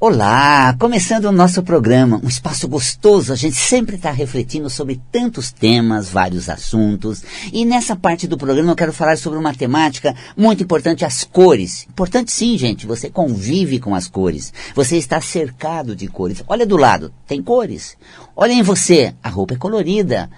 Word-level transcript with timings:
Olá, 0.00 0.76
começando 0.78 1.24
o 1.24 1.32
nosso 1.32 1.60
programa, 1.60 2.20
um 2.22 2.28
espaço 2.28 2.68
gostoso, 2.68 3.32
a 3.32 3.36
gente 3.36 3.56
sempre 3.56 3.96
está 3.96 4.12
refletindo 4.12 4.70
sobre 4.70 5.00
tantos 5.10 5.50
temas, 5.50 6.08
vários 6.08 6.48
assuntos, 6.48 7.24
e 7.52 7.64
nessa 7.64 7.96
parte 7.96 8.28
do 8.28 8.38
programa 8.38 8.70
eu 8.70 8.76
quero 8.76 8.92
falar 8.92 9.18
sobre 9.18 9.40
uma 9.40 9.52
temática 9.52 10.14
muito 10.36 10.62
importante, 10.62 11.04
as 11.04 11.24
cores. 11.24 11.84
Importante 11.90 12.30
sim, 12.30 12.56
gente, 12.56 12.86
você 12.86 13.10
convive 13.10 13.80
com 13.80 13.92
as 13.92 14.06
cores, 14.06 14.52
você 14.72 14.96
está 14.96 15.20
cercado 15.20 15.96
de 15.96 16.06
cores. 16.06 16.44
Olha 16.46 16.64
do 16.64 16.76
lado, 16.76 17.12
tem 17.26 17.42
cores. 17.42 17.96
Olha 18.36 18.52
em 18.52 18.62
você, 18.62 19.12
a 19.20 19.28
roupa 19.28 19.54
é 19.54 19.56
colorida. 19.56 20.30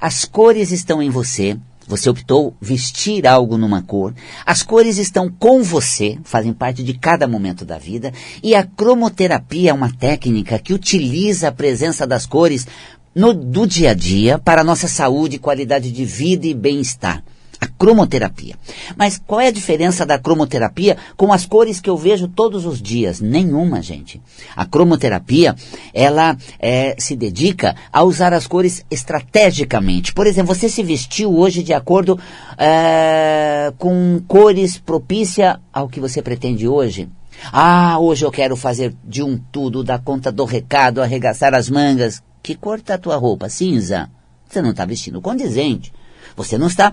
As 0.00 0.24
cores 0.24 0.70
estão 0.70 1.02
em 1.02 1.10
você, 1.10 1.58
você 1.88 2.10
optou 2.10 2.54
vestir 2.60 3.26
algo 3.26 3.56
numa 3.56 3.80
cor. 3.82 4.14
As 4.44 4.62
cores 4.62 4.98
estão 4.98 5.30
com 5.30 5.62
você, 5.62 6.18
fazem 6.22 6.52
parte 6.52 6.84
de 6.84 6.92
cada 6.92 7.26
momento 7.26 7.64
da 7.64 7.78
vida. 7.78 8.12
E 8.42 8.54
a 8.54 8.62
cromoterapia 8.62 9.70
é 9.70 9.74
uma 9.74 9.90
técnica 9.90 10.58
que 10.58 10.74
utiliza 10.74 11.48
a 11.48 11.52
presença 11.52 12.06
das 12.06 12.26
cores 12.26 12.66
no, 13.14 13.32
do 13.32 13.66
dia 13.66 13.92
a 13.92 13.94
dia 13.94 14.38
para 14.38 14.60
a 14.60 14.64
nossa 14.64 14.86
saúde, 14.86 15.38
qualidade 15.38 15.90
de 15.90 16.04
vida 16.04 16.46
e 16.46 16.52
bem-estar 16.52 17.24
a 17.60 17.66
cromoterapia. 17.66 18.54
Mas 18.96 19.20
qual 19.24 19.40
é 19.40 19.48
a 19.48 19.52
diferença 19.52 20.06
da 20.06 20.18
cromoterapia 20.18 20.96
com 21.16 21.32
as 21.32 21.44
cores 21.44 21.80
que 21.80 21.90
eu 21.90 21.96
vejo 21.96 22.28
todos 22.28 22.64
os 22.64 22.80
dias? 22.80 23.20
Nenhuma, 23.20 23.82
gente. 23.82 24.20
A 24.54 24.64
cromoterapia, 24.64 25.56
ela 25.92 26.36
é, 26.58 26.94
se 26.98 27.16
dedica 27.16 27.74
a 27.92 28.02
usar 28.04 28.32
as 28.32 28.46
cores 28.46 28.84
estrategicamente. 28.90 30.12
Por 30.12 30.26
exemplo, 30.26 30.54
você 30.54 30.68
se 30.68 30.82
vestiu 30.82 31.36
hoje 31.36 31.62
de 31.62 31.72
acordo 31.72 32.18
é, 32.56 33.72
com 33.76 34.20
cores 34.26 34.78
propícia 34.78 35.60
ao 35.72 35.88
que 35.88 36.00
você 36.00 36.22
pretende 36.22 36.68
hoje? 36.68 37.08
Ah, 37.52 37.98
hoje 37.98 38.24
eu 38.24 38.30
quero 38.30 38.56
fazer 38.56 38.94
de 39.04 39.22
um 39.22 39.38
tudo, 39.52 39.84
dar 39.84 40.00
conta 40.00 40.30
do 40.30 40.44
recado, 40.44 41.00
arregaçar 41.00 41.54
as 41.54 41.68
mangas. 41.68 42.22
Que 42.42 42.54
cor 42.54 42.80
tá 42.80 42.94
a 42.94 42.98
tua 42.98 43.16
roupa? 43.16 43.48
Cinza? 43.48 44.10
Você 44.48 44.62
não 44.62 44.70
está 44.70 44.84
vestindo 44.84 45.20
condizente. 45.20 45.92
Você 46.38 46.56
não 46.56 46.68
está 46.68 46.92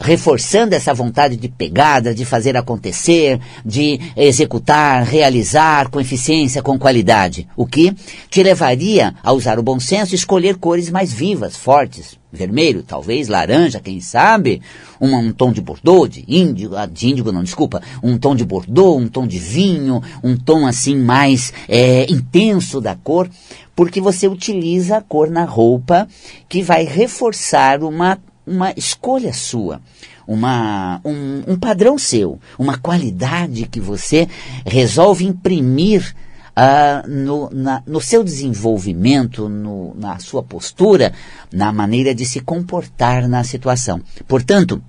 reforçando 0.00 0.74
essa 0.74 0.94
vontade 0.94 1.36
de 1.36 1.48
pegada, 1.48 2.14
de 2.14 2.24
fazer 2.24 2.56
acontecer, 2.56 3.40
de 3.66 4.00
executar, 4.16 5.02
realizar 5.02 5.90
com 5.90 6.00
eficiência, 6.00 6.62
com 6.62 6.78
qualidade. 6.78 7.48
O 7.56 7.66
que 7.66 7.92
te 8.30 8.42
levaria 8.42 9.14
a 9.22 9.32
usar 9.32 9.58
o 9.58 9.62
bom 9.62 9.80
senso 9.80 10.14
e 10.14 10.16
escolher 10.16 10.56
cores 10.56 10.90
mais 10.90 11.12
vivas, 11.12 11.56
fortes. 11.56 12.16
Vermelho, 12.32 12.82
talvez 12.82 13.28
laranja, 13.28 13.78
quem 13.78 14.00
sabe? 14.00 14.60
Um, 15.00 15.14
um 15.14 15.32
tom 15.32 15.52
de 15.52 15.60
bordô, 15.60 16.08
de 16.08 16.24
índigo, 16.26 16.74
ah, 16.74 16.84
de 16.84 17.08
índigo 17.08 17.30
não, 17.30 17.44
desculpa, 17.44 17.80
um 18.02 18.18
tom 18.18 18.34
de 18.34 18.44
bordô, 18.44 18.96
um 18.96 19.06
tom 19.06 19.24
de 19.24 19.38
vinho, 19.38 20.02
um 20.22 20.36
tom 20.36 20.66
assim 20.66 20.96
mais 20.96 21.52
é, 21.68 22.10
intenso 22.10 22.80
da 22.80 22.96
cor, 22.96 23.30
porque 23.76 24.00
você 24.00 24.26
utiliza 24.26 24.96
a 24.96 25.00
cor 25.00 25.30
na 25.30 25.44
roupa 25.44 26.08
que 26.48 26.60
vai 26.60 26.84
reforçar 26.84 27.84
uma 27.84 28.18
uma 28.46 28.72
escolha 28.76 29.32
sua, 29.32 29.80
uma, 30.26 31.00
um, 31.04 31.52
um 31.52 31.58
padrão 31.58 31.98
seu, 31.98 32.38
uma 32.58 32.78
qualidade 32.78 33.66
que 33.66 33.80
você 33.80 34.28
resolve 34.64 35.24
imprimir 35.24 36.14
uh, 36.56 37.08
no, 37.08 37.50
na, 37.50 37.82
no 37.86 38.00
seu 38.00 38.22
desenvolvimento, 38.22 39.48
no, 39.48 39.94
na 39.94 40.18
sua 40.18 40.42
postura, 40.42 41.12
na 41.52 41.72
maneira 41.72 42.14
de 42.14 42.24
se 42.24 42.40
comportar 42.40 43.28
na 43.28 43.44
situação. 43.44 44.00
Portanto, 44.26 44.82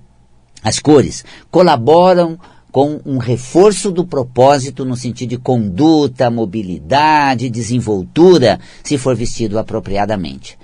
as 0.62 0.78
cores 0.78 1.24
colaboram 1.50 2.38
com 2.70 3.00
um 3.06 3.16
reforço 3.16 3.90
do 3.90 4.04
propósito 4.04 4.84
no 4.84 4.96
sentido 4.96 5.30
de 5.30 5.38
conduta, 5.38 6.30
mobilidade, 6.30 7.48
desenvoltura, 7.48 8.60
se 8.84 8.98
for 8.98 9.16
vestido 9.16 9.58
apropriadamente. 9.58 10.58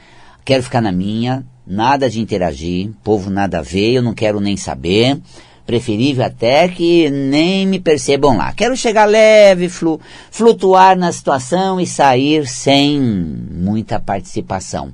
Quero 0.45 0.63
ficar 0.63 0.83
na 0.83 0.93
minha, 0.93 1.47
nada 1.67 2.09
de 2.09 2.21
interagir, 2.21 2.91
povo 3.03 3.31
nada 3.31 3.59
a 3.59 3.63
ver, 3.63 3.95
eu 3.95 4.03
não 4.03 4.15
quero 4.15 4.41
nem 4.41 4.57
saber. 4.57 5.21
Preferível 5.65 6.25
até 6.25 6.67
que 6.69 7.09
nem 7.09 7.67
me 7.67 7.79
percebam 7.79 8.37
lá. 8.37 8.53
Quero 8.53 8.77
chegar 8.77 9.05
leve, 9.05 9.69
flu, 9.69 10.01
flutuar 10.31 10.97
na 10.99 11.13
situação 11.13 11.81
e 11.81 11.87
sair 11.87 12.49
sem 12.49 13.01
muita 13.01 14.01
participação. 14.01 14.93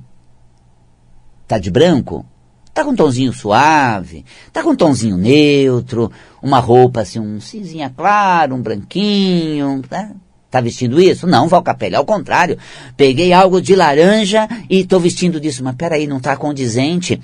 Tá 1.47 1.57
de 1.57 1.71
branco? 1.71 2.23
Tá 2.71 2.85
com 2.85 2.91
um 2.91 2.95
tonzinho 2.95 3.33
suave, 3.33 4.23
tá 4.53 4.61
com 4.61 4.69
um 4.69 4.75
tonzinho 4.75 5.17
neutro, 5.17 6.11
uma 6.41 6.59
roupa 6.59 7.01
assim, 7.01 7.19
um 7.19 7.41
cinzinha 7.41 7.89
claro, 7.89 8.55
um 8.55 8.61
branquinho, 8.61 9.81
tá? 9.89 10.11
Tá 10.49 10.59
vestindo 10.59 10.99
isso? 10.99 11.27
Não, 11.27 11.47
Valcapelli, 11.47 11.95
ao 11.95 12.05
contrário. 12.05 12.57
Peguei 12.97 13.31
algo 13.31 13.61
de 13.61 13.75
laranja 13.75 14.47
e 14.69 14.81
estou 14.81 14.99
vestindo 14.99 15.39
disso. 15.39 15.63
Mas 15.63 15.75
peraí, 15.75 16.07
não 16.07 16.17
está 16.17 16.35
condizente 16.35 17.21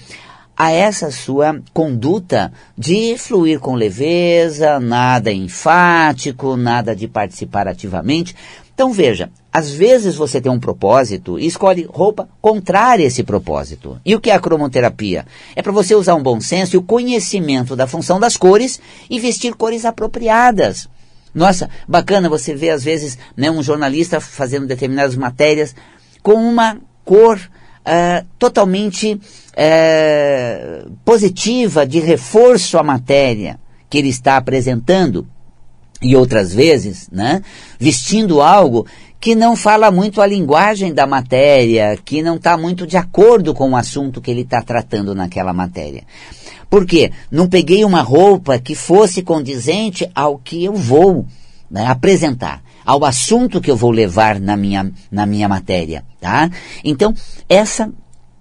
a 0.56 0.72
essa 0.72 1.12
sua 1.12 1.59
conduta 1.74 2.52
de 2.78 3.18
fluir 3.18 3.59
com 3.59 3.75
leveza, 3.75 4.80
nada 4.80 5.31
enfático, 5.31 6.56
nada 6.56 6.96
de 6.96 7.08
participar 7.08 7.68
ativamente. 7.68 8.35
Então 8.74 8.91
veja, 8.91 9.30
às 9.52 9.72
vezes 9.72 10.16
você 10.16 10.41
tem 10.41 10.52
um 10.52 10.59
propósito 10.59 11.40
e 11.40 11.46
escolhe 11.46 11.88
roupa 11.90 12.28
contrária 12.41 13.06
a 13.06 13.08
esse 13.08 13.24
propósito. 13.24 13.97
E 14.06 14.14
o 14.14 14.19
que 14.19 14.30
é 14.30 14.35
a 14.35 14.40
cromoterapia? 14.40 15.25
É 15.56 15.62
para 15.62 15.72
você 15.72 15.96
usar 15.96 16.16
um 16.16 16.24
bom 16.24 16.40
senso 16.41 16.75
e 16.75 16.78
o 16.78 16.84
conhecimento 16.84 17.75
da 17.75 17.88
função 17.88 18.19
das 18.19 18.38
cores 18.38 18.80
e 19.09 19.19
vestir 19.19 19.56
cores 19.56 19.85
apropriadas. 19.85 20.90
Nossa, 21.35 21.69
bacana 21.85 22.29
você 22.29 22.56
ver 22.56 22.69
às 22.69 22.81
vezes 22.81 23.18
né, 23.35 23.51
um 23.51 23.62
jornalista 23.62 24.22
fazendo 24.22 24.66
determinadas 24.66 25.18
matérias 25.18 25.75
com 26.23 26.35
uma 26.35 26.78
cor 27.03 27.38
uh, 27.38 28.25
totalmente 28.40 29.13
uh, 29.13 30.91
positiva 31.03 31.85
de 31.85 32.00
reforço 32.00 32.78
à 32.78 32.84
matéria 32.84 33.59
que 33.90 33.97
ele 33.97 34.07
está 34.07 34.38
apresentando 34.38 35.28
e 36.01 36.16
outras 36.16 36.53
vezes, 36.53 37.09
né, 37.12 37.41
vestindo 37.78 38.41
algo 38.41 38.88
que 39.19 39.35
não 39.35 39.56
fala 39.56 39.90
muito 39.91 40.22
a 40.22 40.28
linguagem 40.28 40.94
da 40.94 41.07
matéria, 41.07 41.97
que 42.03 42.22
não 42.22 42.35
está 42.35 42.57
muito 42.57 42.85
de 42.85 42.96
acordo 42.96 43.53
com 43.53 43.72
o 43.72 43.75
assunto 43.75 44.22
que 44.22 44.29
ele 44.31 44.41
está 44.41 44.62
tratando 44.62 45.16
naquela 45.16 45.52
matéria. 45.52 46.03
Por 46.70 46.86
quê? 46.86 47.12
Não 47.31 47.48
peguei 47.48 47.84
uma 47.86 48.02
roupa 48.02 48.59
que 48.59 48.76
fosse 48.76 49.22
condizente 49.22 50.09
ao 50.14 50.38
que 50.38 50.64
eu 50.64 50.74
vou 50.74 51.26
né, 51.70 51.86
apresentar, 51.88 52.62
ao 52.86 53.03
assunto 53.03 53.62
que 53.62 53.72
eu 53.72 53.76
vou 53.76 53.92
levar 53.92 54.40
na 54.40 54.56
minha, 54.56 54.92
na 55.12 55.26
minha 55.26 55.48
matéria, 55.48 56.03
tá? 56.20 56.50
Então, 56.84 57.14
essa 57.50 57.92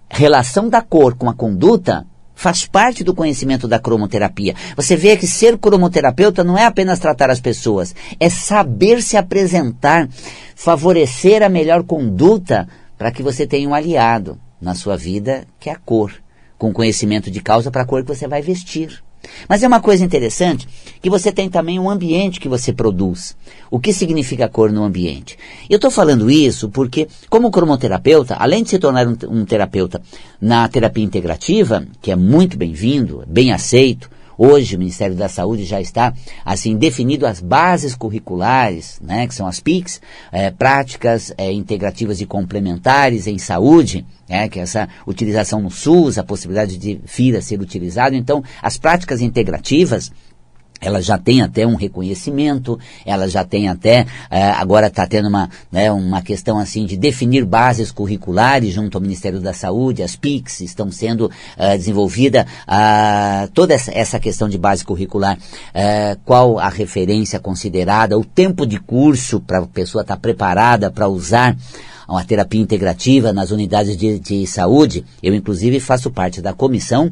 relação 0.08 0.68
da 0.68 0.82
cor 0.82 1.14
com 1.14 1.28
a 1.28 1.34
conduta 1.34 2.06
faz 2.34 2.66
parte 2.66 3.04
do 3.04 3.14
conhecimento 3.14 3.68
da 3.68 3.78
cromoterapia. 3.78 4.54
Você 4.76 4.96
vê 4.96 5.16
que 5.16 5.26
ser 5.26 5.56
cromoterapeuta 5.56 6.42
não 6.42 6.58
é 6.58 6.64
apenas 6.64 6.98
tratar 6.98 7.30
as 7.30 7.40
pessoas, 7.40 7.94
é 8.18 8.28
saber 8.28 9.02
se 9.02 9.16
apresentar, 9.16 10.08
favorecer 10.54 11.42
a 11.42 11.48
melhor 11.48 11.84
conduta 11.84 12.68
para 12.98 13.10
que 13.10 13.22
você 13.22 13.46
tenha 13.46 13.68
um 13.68 13.74
aliado 13.74 14.38
na 14.60 14.74
sua 14.74 14.96
vida, 14.96 15.46
que 15.60 15.70
é 15.70 15.72
a 15.72 15.76
cor 15.76 16.23
com 16.58 16.72
conhecimento 16.72 17.30
de 17.30 17.40
causa 17.40 17.70
para 17.70 17.82
a 17.82 17.86
cor 17.86 18.02
que 18.02 18.14
você 18.14 18.26
vai 18.26 18.42
vestir. 18.42 19.02
Mas 19.48 19.62
é 19.62 19.66
uma 19.66 19.80
coisa 19.80 20.04
interessante 20.04 20.68
que 21.00 21.10
você 21.10 21.32
tem 21.32 21.48
também 21.48 21.78
um 21.78 21.88
ambiente 21.88 22.40
que 22.40 22.48
você 22.48 22.72
produz. 22.72 23.36
O 23.70 23.80
que 23.80 23.92
significa 23.92 24.48
cor 24.48 24.70
no 24.70 24.84
ambiente? 24.84 25.38
Eu 25.68 25.76
estou 25.76 25.90
falando 25.90 26.30
isso 26.30 26.68
porque, 26.68 27.08
como 27.28 27.50
cromoterapeuta, 27.50 28.36
além 28.36 28.62
de 28.62 28.70
se 28.70 28.78
tornar 28.78 29.06
um, 29.06 29.16
um 29.28 29.44
terapeuta 29.44 30.00
na 30.40 30.68
terapia 30.68 31.04
integrativa, 31.04 31.86
que 32.00 32.10
é 32.10 32.16
muito 32.16 32.56
bem-vindo, 32.56 33.24
bem 33.26 33.52
aceito, 33.52 34.10
Hoje 34.36 34.76
o 34.76 34.78
Ministério 34.78 35.14
da 35.14 35.28
Saúde 35.28 35.64
já 35.64 35.80
está 35.80 36.12
assim 36.44 36.76
definido 36.76 37.26
as 37.26 37.40
bases 37.40 37.94
curriculares, 37.94 38.98
né, 39.02 39.26
que 39.26 39.34
são 39.34 39.46
as 39.46 39.60
PICs, 39.60 40.00
é, 40.32 40.50
práticas 40.50 41.32
é, 41.36 41.52
integrativas 41.52 42.20
e 42.20 42.26
complementares 42.26 43.26
em 43.26 43.38
saúde, 43.38 44.04
é, 44.28 44.48
que 44.48 44.58
é 44.58 44.62
essa 44.62 44.88
utilização 45.06 45.60
no 45.60 45.70
SUS, 45.70 46.18
a 46.18 46.24
possibilidade 46.24 46.76
de 46.76 47.00
vir 47.04 47.36
a 47.36 47.42
ser 47.42 47.60
utilizado. 47.60 48.16
Então, 48.16 48.42
as 48.62 48.78
práticas 48.78 49.20
integrativas 49.20 50.10
ela 50.80 51.00
já 51.00 51.18
tem 51.18 51.40
até 51.42 51.66
um 51.66 51.74
reconhecimento, 51.74 52.78
ela 53.06 53.28
já 53.28 53.44
tem 53.44 53.68
até, 53.68 54.06
é, 54.30 54.50
agora 54.50 54.88
está 54.88 55.06
tendo 55.06 55.28
uma, 55.28 55.48
né, 55.72 55.90
uma 55.90 56.20
questão 56.20 56.58
assim 56.58 56.84
de 56.84 56.96
definir 56.96 57.44
bases 57.44 57.90
curriculares 57.90 58.72
junto 58.72 58.98
ao 58.98 59.02
Ministério 59.02 59.40
da 59.40 59.52
Saúde, 59.52 60.02
as 60.02 60.16
PICs 60.16 60.60
estão 60.60 60.90
sendo 60.90 61.30
é, 61.56 61.76
desenvolvida 61.76 62.46
uh, 62.68 63.48
toda 63.52 63.74
essa, 63.74 64.18
questão 64.18 64.48
de 64.48 64.58
base 64.58 64.84
curricular, 64.84 65.38
é, 65.72 66.16
qual 66.24 66.58
a 66.58 66.68
referência 66.68 67.40
considerada, 67.40 68.18
o 68.18 68.24
tempo 68.24 68.66
de 68.66 68.78
curso 68.78 69.40
para 69.40 69.58
a 69.58 69.66
pessoa 69.66 70.02
estar 70.02 70.16
tá 70.16 70.20
preparada 70.20 70.90
para 70.90 71.08
usar 71.08 71.56
uma 72.06 72.24
terapia 72.24 72.60
integrativa 72.60 73.32
nas 73.32 73.50
unidades 73.50 73.96
de, 73.96 74.18
de, 74.18 74.46
saúde. 74.46 75.04
Eu, 75.22 75.34
inclusive, 75.34 75.80
faço 75.80 76.10
parte 76.10 76.42
da 76.42 76.52
comissão 76.52 77.10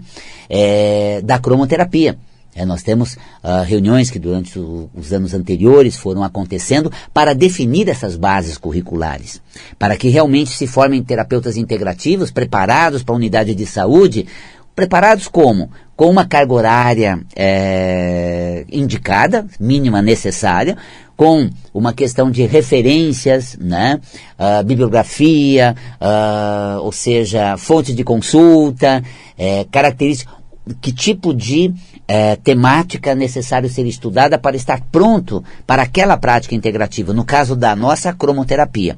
é, 0.50 1.23
da 1.25 1.38
cromoterapia 1.38 2.19
É, 2.54 2.66
nós 2.66 2.82
temos 2.82 3.14
uh, 3.14 3.64
reuniões 3.66 4.10
que 4.10 4.19
durante 4.19 4.58
o, 4.58 4.90
os 4.94 5.12
anos 5.12 5.32
anteriores 5.32 5.96
foram 5.96 6.22
acontecendo 6.22 6.93
para 7.12 7.34
definir 7.34 7.88
essas 7.88 8.14
bases 8.14 8.58
curriculares, 8.58 9.40
para 9.78 9.96
que 9.96 10.08
realmente 10.08 10.50
se 10.50 10.66
formem 10.66 11.02
terapeutas 11.02 11.56
integrativos 11.56 12.31
preparados 12.31 13.02
para 13.02 13.14
a 13.14 13.16
unidade 13.16 13.54
de 13.54 13.64
saúde, 13.64 14.26
preparados 14.75 15.28
como? 15.28 15.70
Com 15.96 16.10
uma 16.10 16.26
carga 16.26 16.52
horária 16.52 17.20
é, 17.34 18.64
indicada, 18.70 19.46
mínima 19.58 20.02
necessária, 20.02 20.76
com 21.16 21.48
uma 21.72 21.93
questão 21.93 22.31
de 22.31 22.44
referências, 22.44 23.56
né, 23.60 24.00
uh, 24.38 24.64
bibliografia, 24.64 25.76
uh, 26.00 26.81
ou 26.82 26.90
seja, 26.90 27.56
fonte 27.56 27.94
de 27.94 28.02
consulta, 28.02 29.02
é, 29.38 29.64
características, 29.70 30.34
que 30.81 30.93
tipo 30.93 31.32
de 31.34 31.72
é, 32.06 32.37
temática 32.37 33.14
necessário 33.14 33.69
ser 33.69 33.87
estudada 33.87 34.38
para 34.38 34.56
estar 34.56 34.81
pronto 34.90 35.43
para 35.66 35.82
aquela 35.82 36.16
prática 36.16 36.54
integrativa, 36.54 37.12
no 37.12 37.25
caso 37.25 37.54
da 37.56 37.75
nossa 37.75 38.12
cromoterapia. 38.12 38.96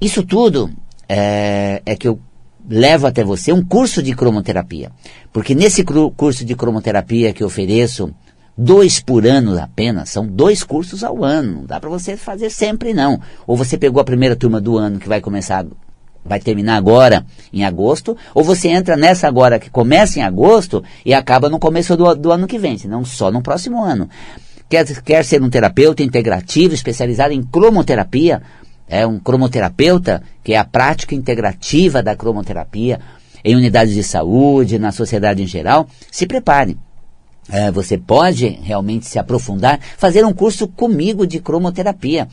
Isso 0.00 0.22
tudo 0.22 0.70
é, 1.08 1.82
é 1.84 1.96
que 1.96 2.08
eu 2.08 2.18
levo 2.68 3.06
até 3.06 3.24
você 3.24 3.52
um 3.52 3.64
curso 3.64 4.02
de 4.02 4.14
cromoterapia, 4.14 4.90
porque 5.32 5.54
nesse 5.54 5.84
curso 6.16 6.44
de 6.44 6.54
cromoterapia 6.54 7.32
que 7.32 7.42
eu 7.42 7.46
ofereço, 7.46 8.14
dois 8.56 9.00
por 9.00 9.26
ano 9.26 9.58
apenas, 9.60 10.10
são 10.10 10.26
dois 10.26 10.62
cursos 10.62 11.02
ao 11.02 11.24
ano, 11.24 11.52
não 11.52 11.64
dá 11.64 11.80
para 11.80 11.90
você 11.90 12.16
fazer 12.16 12.50
sempre 12.50 12.94
não. 12.94 13.20
Ou 13.46 13.56
você 13.56 13.76
pegou 13.76 14.00
a 14.00 14.04
primeira 14.04 14.36
turma 14.36 14.60
do 14.60 14.78
ano 14.78 14.98
que 14.98 15.08
vai 15.08 15.20
começar 15.20 15.64
vai 16.24 16.40
terminar 16.40 16.76
agora, 16.76 17.24
em 17.52 17.64
agosto, 17.64 18.16
ou 18.34 18.44
você 18.44 18.68
entra 18.68 18.96
nessa 18.96 19.26
agora 19.26 19.58
que 19.58 19.70
começa 19.70 20.18
em 20.18 20.22
agosto 20.22 20.82
e 21.04 21.12
acaba 21.12 21.48
no 21.48 21.58
começo 21.58 21.96
do, 21.96 22.14
do 22.14 22.30
ano 22.30 22.46
que 22.46 22.58
vem, 22.58 22.78
senão 22.78 23.04
só 23.04 23.30
no 23.30 23.42
próximo 23.42 23.82
ano. 23.82 24.08
Quer, 24.68 24.86
quer 25.02 25.24
ser 25.24 25.42
um 25.42 25.50
terapeuta 25.50 26.02
integrativo, 26.02 26.74
especializado 26.74 27.32
em 27.32 27.42
cromoterapia, 27.42 28.42
é 28.88 29.06
um 29.06 29.18
cromoterapeuta, 29.18 30.22
que 30.44 30.54
é 30.54 30.58
a 30.58 30.64
prática 30.64 31.14
integrativa 31.14 32.02
da 32.02 32.14
cromoterapia 32.14 33.00
em 33.44 33.56
unidades 33.56 33.94
de 33.94 34.02
saúde, 34.02 34.78
na 34.78 34.92
sociedade 34.92 35.42
em 35.42 35.46
geral, 35.46 35.88
se 36.10 36.26
prepare. 36.26 36.76
É, 37.50 37.70
você 37.72 37.98
pode 37.98 38.46
realmente 38.62 39.06
se 39.06 39.18
aprofundar, 39.18 39.80
fazer 39.98 40.24
um 40.24 40.32
curso 40.32 40.68
comigo 40.68 41.26
de 41.26 41.40
cromoterapia. 41.40 42.28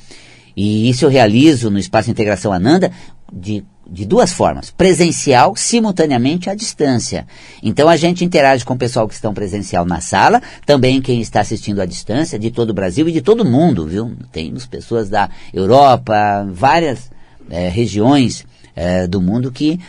E 0.55 0.89
isso 0.89 1.05
eu 1.05 1.09
realizo 1.09 1.71
no 1.71 1.79
Espaço 1.79 2.11
Integração 2.11 2.53
Ananda 2.53 2.91
de 3.31 3.63
de 3.91 4.05
duas 4.05 4.31
formas, 4.31 4.69
presencial, 4.69 5.55
simultaneamente 5.55 6.49
à 6.49 6.55
distância. 6.55 7.25
Então 7.61 7.89
a 7.89 7.97
gente 7.97 8.23
interage 8.23 8.63
com 8.63 8.73
o 8.73 8.77
pessoal 8.77 9.07
que 9.07 9.13
estão 9.13 9.33
presencial 9.33 9.85
na 9.85 9.99
sala, 9.99 10.41
também 10.65 11.01
quem 11.01 11.19
está 11.19 11.41
assistindo 11.41 11.81
à 11.81 11.85
distância, 11.85 12.37
de 12.37 12.51
todo 12.51 12.69
o 12.69 12.73
Brasil 12.73 13.07
e 13.09 13.11
de 13.11 13.21
todo 13.21 13.41
o 13.41 13.45
mundo, 13.45 13.85
viu? 13.85 14.13
Temos 14.31 14.65
pessoas 14.65 15.09
da 15.09 15.29
Europa, 15.53 16.47
várias 16.51 17.09
é, 17.49 17.67
regiões 17.67 18.45
é, 18.75 19.07
do 19.07 19.19
mundo 19.19 19.51
que 19.51 19.79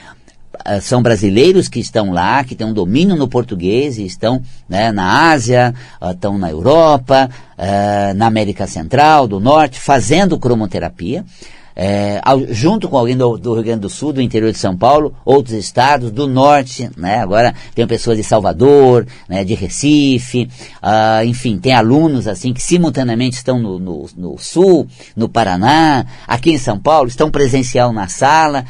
é, 0.64 0.81
são 0.81 1.02
brasileiros 1.02 1.69
que 1.69 1.79
estão 1.79 2.11
lá, 2.11 2.43
que 2.43 2.55
têm 2.55 2.67
um 2.67 2.73
domínio 2.73 3.17
no 3.17 3.29
português 3.29 3.99
e 3.99 4.06
estão 4.06 4.43
né, 4.69 4.91
na 4.91 5.31
Ásia, 5.31 5.75
estão 6.11 6.38
na 6.38 6.50
Europa, 6.50 7.29
na 8.17 8.26
América 8.26 8.67
Central, 8.67 9.29
do 9.29 9.38
Norte, 9.38 9.79
fazendo 9.79 10.38
cromoterapia 10.38 11.25
é, 11.75 12.20
junto 12.50 12.88
com 12.88 12.99
alguém 12.99 13.17
do, 13.17 13.37
do, 13.37 13.55
Rio 13.55 13.62
Grande 13.62 13.81
do 13.81 13.88
Sul, 13.88 14.12
do 14.12 14.20
interior 14.20 14.52
de 14.52 14.58
São 14.58 14.76
Paulo, 14.76 15.14
outros 15.25 15.55
estados, 15.55 16.11
do 16.11 16.26
norte, 16.26 16.90
né? 16.96 17.19
Agora 17.19 17.55
tem 17.75 17.87
pessoas 17.87 18.17
de 18.17 18.25
Salvador, 18.25 19.06
né? 19.28 19.44
de 19.44 19.55
Recife, 19.55 20.49
uh, 20.82 21.25
enfim, 21.25 21.58
tem 21.58 21.72
alunos 21.72 22.26
assim 22.26 22.52
que 22.52 22.62
simultaneamente 22.62 23.37
estão 23.37 23.58
no, 23.58 23.78
no, 23.78 24.06
no 24.17 24.38
sul, 24.38 24.87
no 25.17 25.28
Paraná, 25.28 26.06
aqui 26.26 26.50
em 26.50 26.58
São 26.58 26.78
Paulo, 26.78 27.08
estão 27.08 27.31
presencial 27.31 27.93
na 27.93 28.08
sala, 28.08 28.64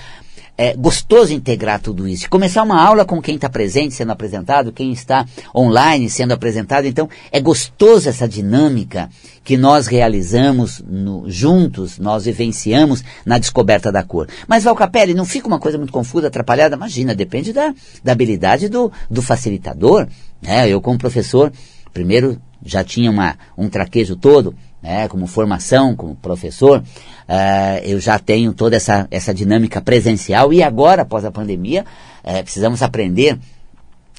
é 0.60 0.76
gostoso 0.76 1.32
integrar 1.32 1.80
tudo 1.80 2.06
isso. 2.06 2.28
Começar 2.28 2.62
uma 2.62 2.78
aula 2.78 3.02
com 3.02 3.22
quem 3.22 3.36
está 3.36 3.48
presente 3.48 3.94
sendo 3.94 4.12
apresentado, 4.12 4.70
quem 4.70 4.92
está 4.92 5.24
online 5.56 6.10
sendo 6.10 6.32
apresentado. 6.32 6.84
Então, 6.84 7.08
é 7.32 7.40
gostoso 7.40 8.10
essa 8.10 8.28
dinâmica 8.28 9.08
que 9.42 9.56
nós 9.56 9.86
realizamos 9.86 10.84
no, 10.86 11.24
juntos, 11.30 11.98
nós 11.98 12.26
vivenciamos 12.26 13.02
na 13.24 13.38
descoberta 13.38 13.90
da 13.90 14.02
cor. 14.02 14.28
Mas, 14.46 14.64
Valcapelli, 14.64 15.14
não 15.14 15.24
fica 15.24 15.48
uma 15.48 15.58
coisa 15.58 15.78
muito 15.78 15.94
confusa, 15.94 16.26
atrapalhada? 16.26 16.76
Imagina, 16.76 17.14
depende 17.14 17.54
da, 17.54 17.72
da 18.04 18.12
habilidade 18.12 18.68
do, 18.68 18.92
do 19.10 19.22
facilitador. 19.22 20.08
Né? 20.42 20.68
Eu, 20.68 20.82
como 20.82 20.98
professor, 20.98 21.50
primeiro 21.90 22.38
já 22.62 22.84
tinha 22.84 23.10
uma, 23.10 23.38
um 23.56 23.70
traquejo 23.70 24.14
todo, 24.14 24.54
né, 24.82 25.08
como 25.08 25.26
formação, 25.26 25.94
como 25.94 26.14
professor, 26.16 26.80
uh, 26.80 27.84
eu 27.84 28.00
já 28.00 28.18
tenho 28.18 28.52
toda 28.52 28.76
essa, 28.76 29.06
essa 29.10 29.34
dinâmica 29.34 29.80
presencial 29.80 30.52
e 30.52 30.62
agora, 30.62 31.02
após 31.02 31.24
a 31.24 31.30
pandemia, 31.30 31.84
uh, 32.24 32.42
precisamos 32.42 32.82
aprender 32.82 33.38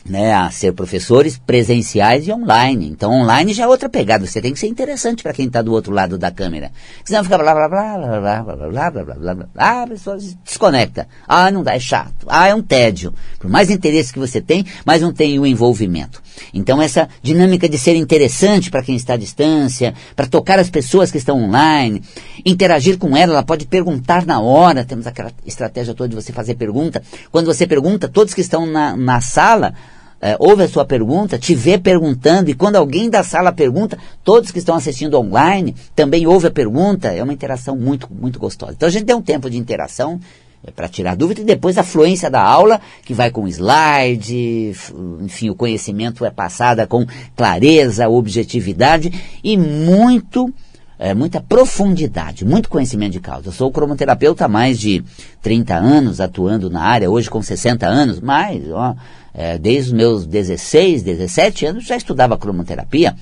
né, 0.06 0.34
a 0.34 0.50
ser 0.50 0.74
professores 0.74 1.38
presenciais 1.38 2.28
e 2.28 2.32
online. 2.32 2.90
Então, 2.90 3.12
online 3.12 3.54
já 3.54 3.64
é 3.64 3.68
outra 3.68 3.90
pegada. 3.90 4.26
Você 4.26 4.42
tem 4.42 4.54
que 4.54 4.60
ser 4.60 4.68
interessante 4.68 5.24
para 5.24 5.34
quem 5.34 5.48
está 5.48 5.62
do 5.62 5.72
outro 5.72 5.94
lado 5.94 6.18
da 6.18 6.32
câmera. 6.32 6.72
Senão 7.04 7.24
fica 7.24 7.38
blá 7.38 7.54
blá 7.54 7.70
blá 7.70 7.98
blá 7.98 8.20
blá 8.20 8.42
blá 8.42 8.56
blá 8.56 8.92
blá 8.92 9.04
blá 9.04 9.16
blá 9.16 9.34
blá 9.36 9.48
Ah, 9.58 9.84
a 9.84 9.88
pessoa 9.88 10.20
se 10.20 10.36
desconecta. 10.44 11.08
Ah, 11.28 11.52
não 11.52 11.64
dá, 11.64 11.76
é 11.76 11.80
chato. 11.80 12.26
Ah, 12.28 12.48
é 12.48 12.56
um 12.56 12.62
tédio. 12.62 13.14
Por 13.40 13.50
mais 13.50 13.70
interesse 13.70 14.12
que 14.12 14.20
você 14.20 14.42
tem, 14.42 14.66
mas 14.86 15.02
não 15.02 15.14
tem 15.14 15.38
o 15.40 15.46
envolvimento. 15.46 16.22
Então, 16.54 16.82
essa 16.82 17.08
dinâmica 17.22 17.70
de 17.70 17.78
ser 17.78 17.96
interessante 17.96 18.72
para 18.72 18.84
quem 18.84 18.96
está 18.96 19.14
à 19.14 19.18
distância, 19.18 19.94
para 20.16 20.28
tocar 20.28 20.60
as 20.60 20.70
pessoas 20.70 21.12
que 21.12 21.18
estão 21.18 21.42
online, 21.42 22.02
interagir 22.46 22.98
com 22.98 23.16
ela, 23.16 23.34
ela 23.34 23.44
pode 23.44 23.66
perguntar 23.68 24.26
na 24.26 24.40
hora. 24.40 24.84
Temos 24.84 25.06
aquela 25.06 25.32
estratégia 25.46 25.94
toda 25.94 26.10
de 26.10 26.16
você 26.16 26.34
fazer 26.34 26.56
pergunta. 26.56 27.02
Quando 27.32 27.46
você 27.46 27.68
pergunta, 27.68 28.08
todos 28.08 28.34
que 28.34 28.42
estão 28.42 28.66
na, 28.66 28.96
na 28.96 29.22
sala 29.22 29.74
é, 30.22 30.36
ouve 30.40 30.64
a 30.64 30.70
sua 30.70 30.86
pergunta, 30.86 31.40
te 31.40 31.56
vê 31.56 31.78
perguntando, 31.78 32.52
e 32.52 32.54
quando 32.54 32.76
alguém 32.76 33.10
da 33.10 33.24
sala 33.24 33.52
pergunta, 33.52 33.98
todos 34.24 34.52
que 34.52 34.60
estão 34.60 34.76
assistindo 34.76 35.20
online 35.20 35.76
também 35.96 36.28
ouvem 36.28 36.50
a 36.50 36.54
pergunta, 36.54 37.08
é 37.08 37.24
uma 37.24 37.34
interação 37.34 37.76
muito, 37.76 38.08
muito 38.12 38.38
gostosa. 38.38 38.74
Então 38.74 38.88
a 38.88 38.92
gente 38.92 39.06
tem 39.06 39.16
um 39.16 39.22
tempo 39.22 39.50
de 39.50 39.58
interação 39.58 40.20
é, 40.64 40.70
para 40.70 40.88
tirar 40.88 41.16
dúvida 41.16 41.42
e 41.42 41.44
depois 41.44 41.76
a 41.78 41.84
fluência 41.84 42.30
da 42.30 42.42
aula, 42.42 42.80
que 43.04 43.16
vai 43.16 43.32
com 43.32 43.48
slide, 43.48 44.76
enfim, 45.22 45.50
o 45.50 45.56
conhecimento 45.56 46.24
é 46.24 46.30
passado 46.30 46.86
com 46.88 47.04
clareza, 47.36 48.08
objetividade 48.08 49.12
e 49.44 49.58
muito 49.58 50.54
é, 51.02 51.16
muita 51.16 51.42
profundidade, 51.42 52.46
muito 52.46 52.70
conhecimento 52.70 53.14
de 53.14 53.20
causa. 53.20 53.48
Eu 53.48 53.52
sou 53.52 53.72
cromoterapeuta 53.72 54.46
há 54.46 54.48
mais 54.48 54.80
de 54.80 55.04
30 55.42 55.76
anos, 55.76 56.22
atuando 56.22 56.70
na 56.70 56.84
área, 56.84 57.10
hoje 57.10 57.28
com 57.28 57.42
60 57.42 57.88
anos, 57.88 58.20
mas 58.20 58.70
ó, 58.70 58.96
é, 59.34 59.58
desde 59.58 59.90
os 59.90 59.94
meus 59.98 60.26
16, 60.28 61.02
17 61.02 61.66
anos 61.66 61.88
já 61.88 61.98
estudava 61.98 62.38
cromoterapia. 62.38 63.16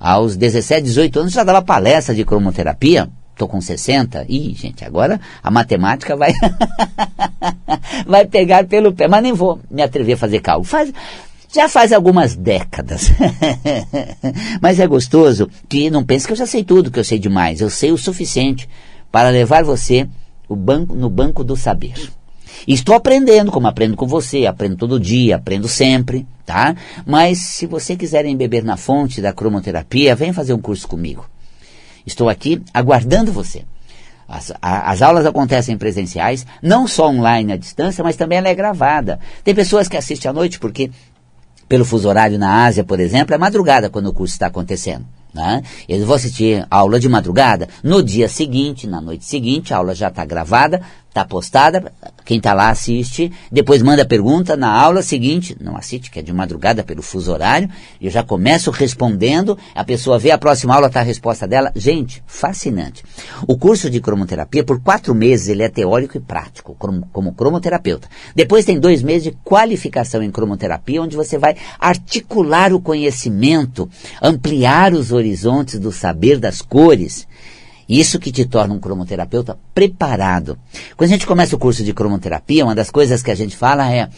Aos 0.00 0.34
17, 0.34 0.82
18 0.82 1.20
anos 1.20 1.32
já 1.32 1.44
dava 1.44 1.62
palestra 1.62 2.12
de 2.12 2.24
cromoterapia. 2.24 3.08
Estou 3.32 3.46
com 3.46 3.60
60. 3.60 4.24
Ih, 4.28 4.52
gente, 4.54 4.84
agora 4.84 5.20
a 5.40 5.50
matemática 5.52 6.16
vai 6.16 6.32
vai 8.06 8.26
pegar 8.26 8.66
pelo 8.66 8.92
pé. 8.92 9.06
Mas 9.06 9.22
nem 9.22 9.32
vou 9.32 9.60
me 9.70 9.82
atrever 9.82 10.14
a 10.14 10.18
fazer 10.18 10.40
cálculo. 10.40 10.66
Faz, 10.66 10.92
já 11.52 11.68
faz 11.68 11.92
algumas 11.92 12.34
décadas. 12.36 13.10
Mas 14.60 14.78
é 14.78 14.86
gostoso 14.86 15.48
que 15.68 15.90
não 15.90 16.04
pense 16.04 16.26
que 16.26 16.32
eu 16.32 16.36
já 16.36 16.46
sei 16.46 16.64
tudo, 16.64 16.90
que 16.90 16.98
eu 16.98 17.04
sei 17.04 17.18
demais. 17.18 17.60
Eu 17.60 17.70
sei 17.70 17.92
o 17.92 17.98
suficiente 17.98 18.68
para 19.10 19.30
levar 19.30 19.64
você 19.64 20.08
banco, 20.48 20.94
no 20.94 21.10
banco 21.10 21.42
do 21.42 21.56
saber. 21.56 21.94
Estou 22.66 22.94
aprendendo, 22.94 23.50
como 23.50 23.66
aprendo 23.66 23.96
com 23.96 24.06
você, 24.06 24.46
aprendo 24.46 24.76
todo 24.76 25.00
dia, 25.00 25.36
aprendo 25.36 25.66
sempre, 25.66 26.26
tá? 26.44 26.76
Mas 27.06 27.38
se 27.38 27.66
você 27.66 27.96
quiser 27.96 28.24
beber 28.34 28.62
na 28.62 28.76
fonte 28.76 29.20
da 29.20 29.32
cromoterapia, 29.32 30.14
venha 30.14 30.34
fazer 30.34 30.52
um 30.52 30.60
curso 30.60 30.86
comigo. 30.86 31.26
Estou 32.06 32.28
aqui 32.28 32.62
aguardando 32.72 33.32
você. 33.32 33.64
As, 34.28 34.52
a, 34.62 34.92
as, 34.92 35.02
aulas 35.02 35.26
acontecem 35.26 35.76
presenciais, 35.76 36.46
não 36.62 36.86
só 36.86 37.08
online 37.08 37.52
à 37.52 37.56
distância, 37.56 38.04
mas 38.04 38.14
também 38.14 38.38
ela 38.38 38.48
é 38.48 38.54
gravada. 38.54 39.18
Tem 39.42 39.52
pessoas 39.52 39.88
que 39.88 39.96
assistem 39.96 40.30
à 40.30 40.32
noite 40.32 40.60
porque, 40.60 40.90
pelo 41.70 41.84
fuso 41.84 42.08
horário 42.08 42.36
na 42.36 42.64
Ásia, 42.64 42.82
por 42.82 42.98
exemplo, 42.98 43.32
é 43.32 43.38
madrugada 43.38 43.88
quando 43.88 44.08
o 44.08 44.12
curso 44.12 44.34
está 44.34 44.48
acontecendo. 44.48 45.06
Né? 45.32 45.62
Eles 45.88 46.04
vão 46.04 46.16
assistir 46.16 46.66
aula 46.68 46.98
de 46.98 47.08
madrugada, 47.08 47.68
no 47.80 48.02
dia 48.02 48.28
seguinte, 48.28 48.88
na 48.88 49.00
noite 49.00 49.24
seguinte, 49.24 49.72
a 49.72 49.76
aula 49.76 49.94
já 49.94 50.08
está 50.08 50.24
gravada, 50.24 50.82
Tá 51.12 51.24
postada, 51.24 51.92
quem 52.24 52.40
tá 52.40 52.52
lá 52.52 52.70
assiste, 52.70 53.32
depois 53.50 53.82
manda 53.82 54.04
pergunta 54.04 54.56
na 54.56 54.70
aula 54.72 55.02
seguinte, 55.02 55.56
não 55.60 55.76
assiste, 55.76 56.08
que 56.08 56.20
é 56.20 56.22
de 56.22 56.32
madrugada 56.32 56.84
pelo 56.84 57.02
fuso 57.02 57.32
horário, 57.32 57.68
eu 58.00 58.08
já 58.08 58.22
começo 58.22 58.70
respondendo, 58.70 59.58
a 59.74 59.82
pessoa 59.82 60.20
vê 60.20 60.30
a 60.30 60.38
próxima 60.38 60.72
aula, 60.72 60.88
tá 60.88 61.00
a 61.00 61.02
resposta 61.02 61.48
dela. 61.48 61.72
Gente, 61.74 62.22
fascinante. 62.28 63.02
O 63.48 63.58
curso 63.58 63.90
de 63.90 64.00
cromoterapia, 64.00 64.62
por 64.62 64.80
quatro 64.80 65.12
meses, 65.12 65.48
ele 65.48 65.64
é 65.64 65.68
teórico 65.68 66.16
e 66.16 66.20
prático, 66.20 66.76
como, 66.78 67.04
como 67.12 67.34
cromoterapeuta. 67.34 68.08
Depois 68.34 68.64
tem 68.64 68.78
dois 68.78 69.02
meses 69.02 69.24
de 69.24 69.32
qualificação 69.44 70.22
em 70.22 70.30
cromoterapia, 70.30 71.02
onde 71.02 71.16
você 71.16 71.36
vai 71.36 71.56
articular 71.80 72.72
o 72.72 72.80
conhecimento, 72.80 73.90
ampliar 74.22 74.92
os 74.92 75.10
horizontes 75.10 75.80
do 75.80 75.90
saber 75.90 76.38
das 76.38 76.62
cores. 76.62 77.26
Isso 77.90 78.20
que 78.20 78.30
te 78.30 78.44
torna 78.44 78.72
um 78.72 78.78
cromoterapeuta 78.78 79.58
preparado. 79.74 80.56
Quando 80.96 81.10
a 81.10 81.12
gente 81.12 81.26
começa 81.26 81.56
o 81.56 81.58
curso 81.58 81.82
de 81.82 81.92
cromoterapia, 81.92 82.64
uma 82.64 82.74
das 82.74 82.88
coisas 82.88 83.20
que 83.20 83.32
a 83.32 83.34
gente 83.34 83.56
fala 83.56 83.92
é: 83.92 84.08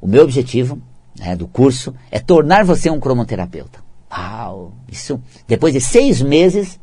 o 0.00 0.06
meu 0.06 0.22
objetivo 0.22 0.80
né, 1.18 1.34
do 1.34 1.48
curso 1.48 1.92
é 2.08 2.20
tornar 2.20 2.64
você 2.64 2.88
um 2.88 3.00
cromoterapeuta. 3.00 3.80
Uau! 4.12 4.72
Isso, 4.88 5.20
depois 5.48 5.74
de 5.74 5.80
seis 5.80 6.22
meses, 6.22 6.78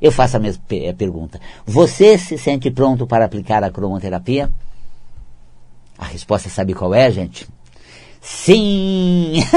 eu 0.00 0.12
faço 0.12 0.36
a 0.36 0.40
mesma 0.40 0.62
pergunta. 0.96 1.40
Você 1.66 2.16
se 2.16 2.38
sente 2.38 2.70
pronto 2.70 3.04
para 3.04 3.24
aplicar 3.24 3.64
a 3.64 3.70
cromoterapia? 3.70 4.48
A 5.98 6.04
resposta 6.04 6.48
sabe 6.48 6.74
qual 6.74 6.94
é, 6.94 7.10
gente? 7.10 7.48
Sim! 8.20 9.42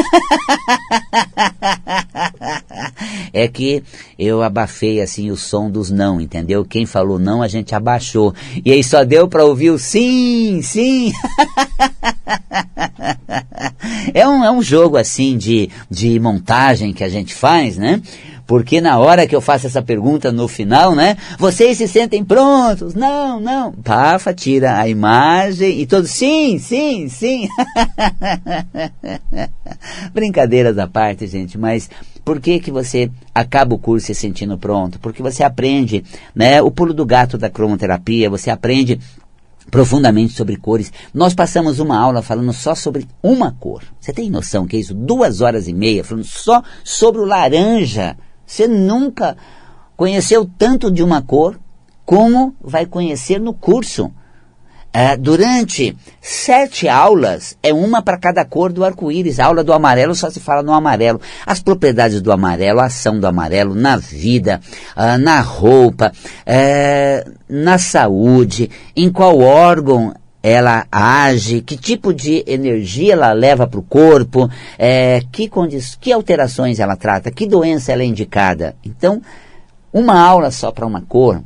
é 3.33 3.47
que 3.47 3.83
eu 4.17 4.43
abafei 4.43 5.01
assim 5.01 5.31
o 5.31 5.37
som 5.37 5.69
dos 5.69 5.89
não, 5.89 6.21
entendeu? 6.21 6.65
Quem 6.65 6.85
falou 6.85 7.19
não 7.19 7.41
a 7.41 7.47
gente 7.47 7.73
abaixou. 7.73 8.33
E 8.63 8.71
aí 8.71 8.83
só 8.83 9.03
deu 9.03 9.27
para 9.27 9.45
ouvir 9.45 9.71
o 9.71 9.79
sim, 9.79 10.61
sim. 10.61 11.11
é, 14.13 14.27
um, 14.27 14.43
é 14.43 14.51
um 14.51 14.61
jogo 14.61 14.97
assim 14.97 15.37
de, 15.37 15.69
de 15.89 16.19
montagem 16.19 16.93
que 16.93 17.03
a 17.03 17.09
gente 17.09 17.33
faz, 17.33 17.77
né? 17.77 18.01
Porque 18.51 18.81
na 18.81 18.99
hora 18.99 19.25
que 19.25 19.33
eu 19.33 19.39
faço 19.39 19.67
essa 19.67 19.81
pergunta 19.81 20.29
no 20.29 20.45
final, 20.45 20.93
né? 20.93 21.15
Vocês 21.39 21.77
se 21.77 21.87
sentem 21.87 22.21
prontos? 22.21 22.93
Não, 22.93 23.39
não. 23.39 23.71
Pafa, 23.71 24.33
tira 24.33 24.77
a 24.77 24.89
imagem 24.89 25.79
e 25.79 25.85
todos, 25.85 26.11
sim, 26.11 26.59
sim, 26.59 27.07
sim. 27.07 27.47
Brincadeiras 30.13 30.77
à 30.77 30.85
parte, 30.85 31.27
gente, 31.27 31.57
mas 31.57 31.89
por 32.25 32.41
que 32.41 32.59
que 32.59 32.71
você 32.71 33.09
acaba 33.33 33.73
o 33.73 33.79
curso 33.79 34.07
se 34.07 34.15
sentindo 34.15 34.57
pronto? 34.57 34.99
Porque 34.99 35.23
você 35.23 35.45
aprende, 35.45 36.03
né? 36.35 36.61
O 36.61 36.69
pulo 36.69 36.93
do 36.93 37.05
gato 37.05 37.37
da 37.37 37.49
cromoterapia, 37.49 38.29
você 38.29 38.49
aprende 38.49 38.99
profundamente 39.69 40.33
sobre 40.33 40.57
cores. 40.57 40.91
Nós 41.13 41.33
passamos 41.33 41.79
uma 41.79 41.97
aula 41.97 42.21
falando 42.21 42.51
só 42.51 42.75
sobre 42.75 43.07
uma 43.23 43.53
cor. 43.53 43.81
Você 43.97 44.11
tem 44.11 44.29
noção 44.29 44.67
que 44.67 44.75
é 44.75 44.79
isso? 44.81 44.93
Duas 44.93 45.39
horas 45.39 45.69
e 45.69 45.73
meia 45.73 46.03
falando 46.03 46.25
só 46.25 46.61
sobre 46.83 47.21
o 47.21 47.25
laranja. 47.25 48.17
Você 48.51 48.67
nunca 48.67 49.37
conheceu 49.95 50.45
tanto 50.57 50.91
de 50.91 51.01
uma 51.01 51.21
cor 51.21 51.57
como 52.05 52.53
vai 52.59 52.85
conhecer 52.85 53.39
no 53.39 53.53
curso. 53.53 54.11
É, 54.91 55.15
durante 55.15 55.95
sete 56.19 56.89
aulas, 56.89 57.57
é 57.63 57.73
uma 57.73 58.01
para 58.01 58.17
cada 58.17 58.43
cor 58.43 58.73
do 58.73 58.83
arco-íris. 58.83 59.39
A 59.39 59.45
aula 59.45 59.63
do 59.63 59.71
amarelo 59.71 60.13
só 60.13 60.29
se 60.29 60.41
fala 60.41 60.61
no 60.61 60.73
amarelo. 60.73 61.21
As 61.45 61.61
propriedades 61.61 62.21
do 62.21 62.29
amarelo, 62.29 62.81
a 62.81 62.87
ação 62.87 63.17
do 63.17 63.25
amarelo 63.25 63.73
na 63.73 63.95
vida, 63.95 64.59
uh, 64.97 65.17
na 65.17 65.39
roupa, 65.39 66.11
uh, 66.11 67.31
na 67.47 67.77
saúde, 67.77 68.69
em 68.93 69.09
qual 69.09 69.39
órgão 69.39 70.13
ela 70.43 70.87
age, 70.91 71.61
que 71.61 71.77
tipo 71.77 72.13
de 72.13 72.43
energia 72.47 73.13
ela 73.13 73.31
leva 73.31 73.67
para 73.67 73.79
o 73.79 73.83
corpo, 73.83 74.49
é, 74.77 75.21
que, 75.31 75.49
que 75.99 76.11
alterações 76.11 76.79
ela 76.79 76.95
trata, 76.95 77.31
que 77.31 77.45
doença 77.45 77.91
ela 77.91 78.01
é 78.01 78.05
indicada. 78.05 78.75
Então, 78.83 79.21
uma 79.93 80.19
aula 80.19 80.51
só 80.51 80.71
para 80.71 80.85
uma 80.85 81.01
cor 81.01 81.41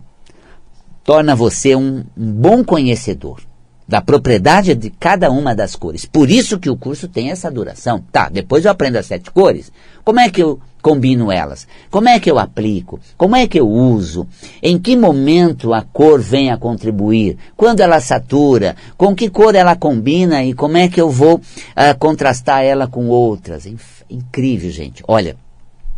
torna 1.03 1.35
você 1.35 1.75
um, 1.75 2.03
um 2.17 2.31
bom 2.31 2.63
conhecedor 2.63 3.39
da 3.87 4.01
propriedade 4.01 4.73
de 4.73 4.89
cada 4.89 5.29
uma 5.29 5.53
das 5.53 5.75
cores. 5.75 6.05
Por 6.05 6.29
isso 6.29 6.59
que 6.59 6.69
o 6.69 6.77
curso 6.77 7.07
tem 7.07 7.29
essa 7.29 7.51
duração. 7.51 8.03
Tá, 8.11 8.29
depois 8.29 8.65
eu 8.65 8.71
aprendo 8.71 8.97
as 8.97 9.05
sete 9.05 9.29
cores. 9.29 9.71
Como 10.03 10.19
é 10.19 10.29
que 10.29 10.41
eu 10.41 10.59
combino 10.81 11.31
elas? 11.31 11.67
Como 11.89 12.09
é 12.09 12.19
que 12.19 12.29
eu 12.29 12.37
aplico? 12.37 12.99
Como 13.17 13.35
é 13.35 13.47
que 13.47 13.59
eu 13.59 13.67
uso? 13.67 14.27
Em 14.61 14.77
que 14.77 14.95
momento 14.95 15.73
a 15.73 15.81
cor 15.81 16.19
vem 16.19 16.51
a 16.51 16.57
contribuir? 16.57 17.37
Quando 17.55 17.79
ela 17.79 17.99
satura? 17.99 18.75
Com 18.97 19.15
que 19.15 19.29
cor 19.29 19.55
ela 19.55 19.75
combina 19.75 20.43
e 20.43 20.53
como 20.53 20.77
é 20.77 20.87
que 20.87 21.01
eu 21.01 21.09
vou 21.09 21.35
uh, 21.37 21.99
contrastar 21.99 22.63
ela 22.63 22.87
com 22.87 23.07
outras? 23.07 23.67
Incrível, 24.09 24.69
gente. 24.69 25.03
Olha, 25.07 25.35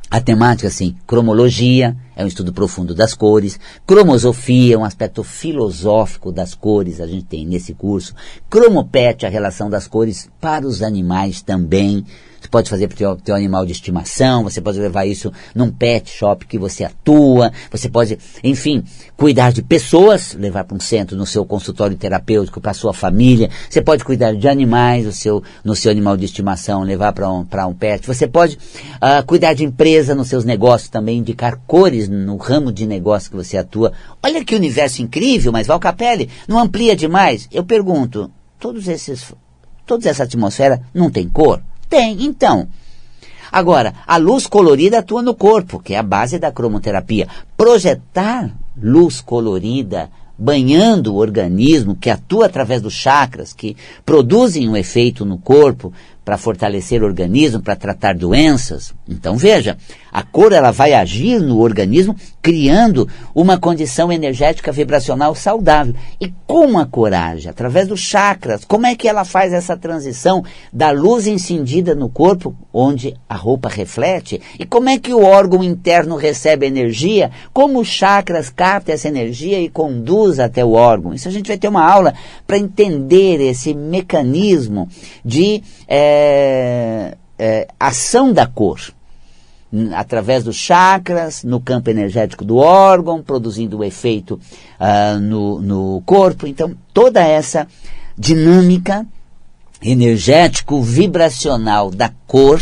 a 0.10 0.22
temática, 0.22 0.70
assim, 0.70 0.96
cromologia, 1.06 1.96
é 2.18 2.24
um 2.24 2.28
estudo 2.28 2.52
profundo 2.52 2.96
das 2.96 3.14
cores, 3.14 3.60
cromosofia, 3.86 4.80
um 4.80 4.84
aspecto 4.84 5.24
filosófico 5.24 6.32
das 6.32 6.56
cores, 6.56 7.00
a 7.00 7.06
gente 7.06 7.26
tem 7.26 7.46
nesse 7.46 7.76
curso, 7.76 8.16
cromopete, 8.50 9.26
a 9.26 9.30
relação 9.30 9.70
das 9.70 9.88
cores 9.88 10.28
para 10.42 10.66
os 10.66 10.82
animais 10.82 11.44
também, 11.44 12.04
você 12.48 12.50
pode 12.50 12.70
fazer 12.70 12.88
para 12.88 13.12
o 13.12 13.16
teu, 13.18 13.36
animal 13.36 13.66
de 13.66 13.72
estimação, 13.72 14.44
você 14.44 14.62
pode 14.62 14.80
levar 14.80 15.06
isso 15.06 15.32
num 15.54 15.72
pet 15.72 16.10
shop 16.10 16.46
que 16.46 16.58
você 16.58 16.84
atua, 16.84 17.52
você 17.70 17.90
pode, 17.90 18.18
enfim, 18.44 18.84
cuidar 19.18 19.52
de 19.52 19.62
pessoas, 19.62 20.34
levar 20.34 20.64
para 20.64 20.78
um 20.78 20.80
centro 20.80 21.18
no 21.18 21.26
seu 21.26 21.46
consultório 21.46 21.98
terapêutico, 21.98 22.62
para 22.62 22.74
sua 22.74 22.94
família, 22.94 23.50
você 23.70 23.82
pode 23.82 24.04
cuidar 24.04 24.34
de 24.34 24.48
animais 24.48 25.06
no 25.06 25.12
seu, 25.12 25.44
no 25.64 25.76
seu 25.76 25.92
animal 25.92 26.16
de 26.16 26.26
estimação, 26.26 26.84
levar 26.84 27.12
para 27.12 27.30
um, 27.30 27.46
um 27.68 27.74
pet, 27.74 28.06
você 28.08 28.28
pode 28.28 28.56
uh, 28.56 29.26
cuidar 29.26 29.54
de 29.54 29.66
empresa 29.66 30.16
nos 30.16 30.28
seus 30.28 30.46
negócios 30.46 30.90
também, 30.90 31.18
indicar 31.18 31.60
cores 31.68 32.07
no 32.08 32.38
ramo 32.38 32.72
de 32.72 32.86
negócio 32.86 33.30
que 33.30 33.36
você 33.36 33.58
atua. 33.58 33.92
Olha 34.24 34.44
que 34.44 34.56
universo 34.56 35.02
incrível, 35.02 35.52
mas 35.52 35.68
Val 35.68 35.80
Capelli, 35.80 36.30
não 36.48 36.60
amplia 36.60 36.96
demais? 36.96 37.48
Eu 37.52 37.64
pergunto, 37.64 38.32
todos 38.60 38.88
esses, 38.88 39.34
toda 39.86 40.10
essa 40.10 40.24
atmosfera 40.24 40.82
não 40.94 41.10
tem 41.10 41.28
cor? 41.28 41.62
Tem, 41.90 42.24
então. 42.24 42.68
Agora, 43.52 43.94
a 44.06 44.18
luz 44.18 44.46
colorida 44.46 45.00
atua 45.00 45.22
no 45.22 45.34
corpo, 45.34 45.80
que 45.80 45.94
é 45.94 45.98
a 45.98 46.04
base 46.04 46.38
da 46.38 46.52
cromoterapia. 46.52 47.28
Projetar 47.56 48.54
luz 48.82 49.22
colorida 49.22 50.10
banhando 50.38 51.14
o 51.14 51.18
organismo, 51.18 51.96
que 51.96 52.10
atua 52.10 52.46
através 52.46 52.82
dos 52.82 52.94
chakras, 52.94 53.54
que 53.54 53.76
produzem 54.06 54.70
um 54.70 54.78
efeito 54.78 55.26
no 55.26 55.38
corpo, 55.38 55.92
para 56.28 56.38
fortalecer 56.38 57.02
o 57.02 57.06
organismo, 57.06 57.62
para 57.62 57.74
tratar 57.74 58.14
doenças. 58.14 58.94
Então 59.08 59.38
veja, 59.38 59.78
a 60.12 60.24
cor 60.24 60.52
ela 60.52 60.72
vai 60.72 60.94
agir 60.94 61.40
no 61.40 61.60
organismo 61.60 62.16
criando 62.42 63.08
uma 63.36 63.58
condição 63.58 64.12
energética 64.12 64.72
vibracional 64.72 65.36
saudável. 65.36 65.94
E 66.20 66.32
como 66.46 66.80
a 66.80 66.86
coragem, 66.86 67.50
através 67.50 67.88
dos 67.88 68.00
chakras, 68.00 68.64
como 68.64 68.86
é 68.86 68.96
que 68.96 69.08
ela 69.08 69.26
faz 69.26 69.52
essa 69.52 69.76
transição 69.76 70.44
da 70.72 70.92
luz 70.92 71.28
incendida 71.28 71.94
no 71.94 72.10
corpo, 72.10 72.56
onde 72.74 73.16
a 73.28 73.36
roupa 73.36 73.68
reflete, 73.68 74.42
e 74.58 74.66
como 74.66 74.90
é 74.90 74.98
que 74.98 75.14
o 75.14 75.24
órgão 75.24 75.64
interno 75.64 76.16
recebe 76.16 76.66
energia, 76.66 77.32
como 77.52 77.80
os 77.80 77.88
chakras 77.88 78.50
captam 78.50 78.96
essa 78.96 79.08
energia 79.08 79.60
e 79.60 79.70
conduz 79.70 80.40
até 80.40 80.64
o 80.64 80.72
órgão. 80.72 81.14
Isso 81.14 81.28
a 81.28 81.32
gente 81.32 81.48
vai 81.48 81.58
ter 81.58 81.68
uma 81.68 81.86
aula 81.86 82.14
para 82.46 82.58
entender 82.58 83.42
esse 83.42 83.74
mecanismo 83.74 84.88
de 85.24 85.62
é, 85.88 87.18
é, 87.38 87.68
ação 87.80 88.32
da 88.32 88.48
cor 88.48 88.80
através 89.94 90.44
dos 90.44 90.56
chakras, 90.56 91.44
no 91.44 91.60
campo 91.60 91.90
energético 91.90 92.46
do 92.46 92.58
órgão, 92.58 93.22
produzindo 93.22 93.78
o 93.78 93.84
efeito 93.84 94.40
uh, 94.80 95.20
no, 95.20 95.62
no 95.62 96.02
corpo. 96.06 96.48
Então, 96.48 96.74
toda 96.94 97.22
essa 97.22 97.68
dinâmica 98.18 99.06
energético-vibracional 99.82 101.92
da 101.92 102.10
cor 102.26 102.62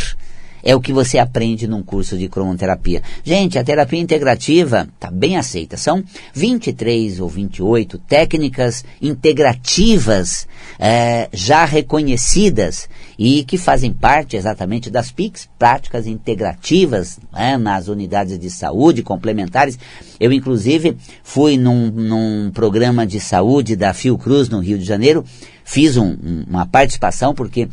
é 0.66 0.76
o 0.76 0.82
que 0.82 0.92
você 0.92 1.20
aprende 1.20 1.68
num 1.68 1.84
curso 1.84 2.18
de 2.18 2.28
cromoterapia. 2.28 3.04
Gente, 3.24 3.60
a 3.60 3.64
terapia 3.64 4.00
integrativa 4.00 4.90
está 4.96 5.12
bem 5.12 5.38
aceita. 5.38 5.78
São 5.78 6.04
23 6.34 7.20
ou 7.20 7.30
28 7.30 8.00
técnicas 8.00 8.84
integrativas 9.00 10.48
é, 10.80 11.30
já 11.32 11.64
reconhecidas 11.66 12.90
e 13.18 13.44
que 13.44 13.60
fazem 13.60 13.94
parte 13.94 14.36
exatamente 14.36 14.90
das 14.90 15.12
PICs, 15.12 15.48
práticas 15.58 16.08
integrativas 16.08 17.20
né, 17.32 17.58
nas 17.58 17.88
unidades 17.88 18.40
de 18.40 18.50
saúde 18.50 19.04
complementares. 19.04 19.78
Eu, 20.20 20.34
inclusive, 20.34 20.98
fui 21.24 21.58
num, 21.58 21.92
num 21.92 22.52
programa 22.52 23.06
de 23.06 23.20
saúde 23.20 23.76
da 23.76 23.94
Fiocruz 23.94 24.50
no 24.50 24.60
Rio 24.60 24.80
de 24.80 24.84
Janeiro, 24.84 25.24
fiz 25.64 25.96
um, 25.96 26.18
uma 26.48 26.66
participação 26.66 27.36
porque 27.36 27.70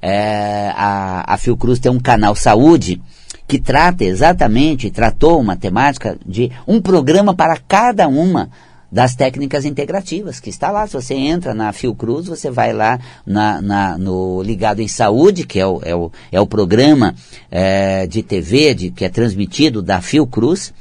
é, 0.00 0.72
a, 0.74 1.34
a 1.34 1.36
Fiocruz 1.36 1.78
tem 1.78 1.90
um 1.90 2.00
canal 2.00 2.34
saúde 2.34 3.00
que 3.46 3.58
trata 3.58 4.04
exatamente, 4.04 4.90
tratou 4.90 5.40
uma 5.40 5.56
temática 5.56 6.18
de 6.26 6.50
um 6.66 6.80
programa 6.80 7.34
para 7.34 7.56
cada 7.56 8.08
uma 8.08 8.50
das 8.90 9.14
técnicas 9.14 9.64
integrativas, 9.64 10.40
que 10.40 10.48
está 10.48 10.70
lá. 10.70 10.86
Se 10.86 10.94
você 10.94 11.14
entra 11.14 11.54
na 11.54 11.72
Fiocruz, 11.72 12.26
você 12.26 12.50
vai 12.50 12.72
lá 12.72 12.98
na, 13.26 13.60
na, 13.60 13.98
no 13.98 14.42
Ligado 14.42 14.80
em 14.80 14.88
Saúde, 14.88 15.44
que 15.44 15.58
é 15.60 15.66
o, 15.66 15.80
é 15.84 15.94
o, 15.94 16.10
é 16.32 16.40
o 16.40 16.46
programa 16.46 17.14
é, 17.50 18.06
de 18.06 18.22
TV 18.22 18.74
de, 18.74 18.90
que 18.90 19.04
é 19.04 19.08
transmitido 19.08 19.82
da 19.82 20.00
Fiocruz, 20.00 20.72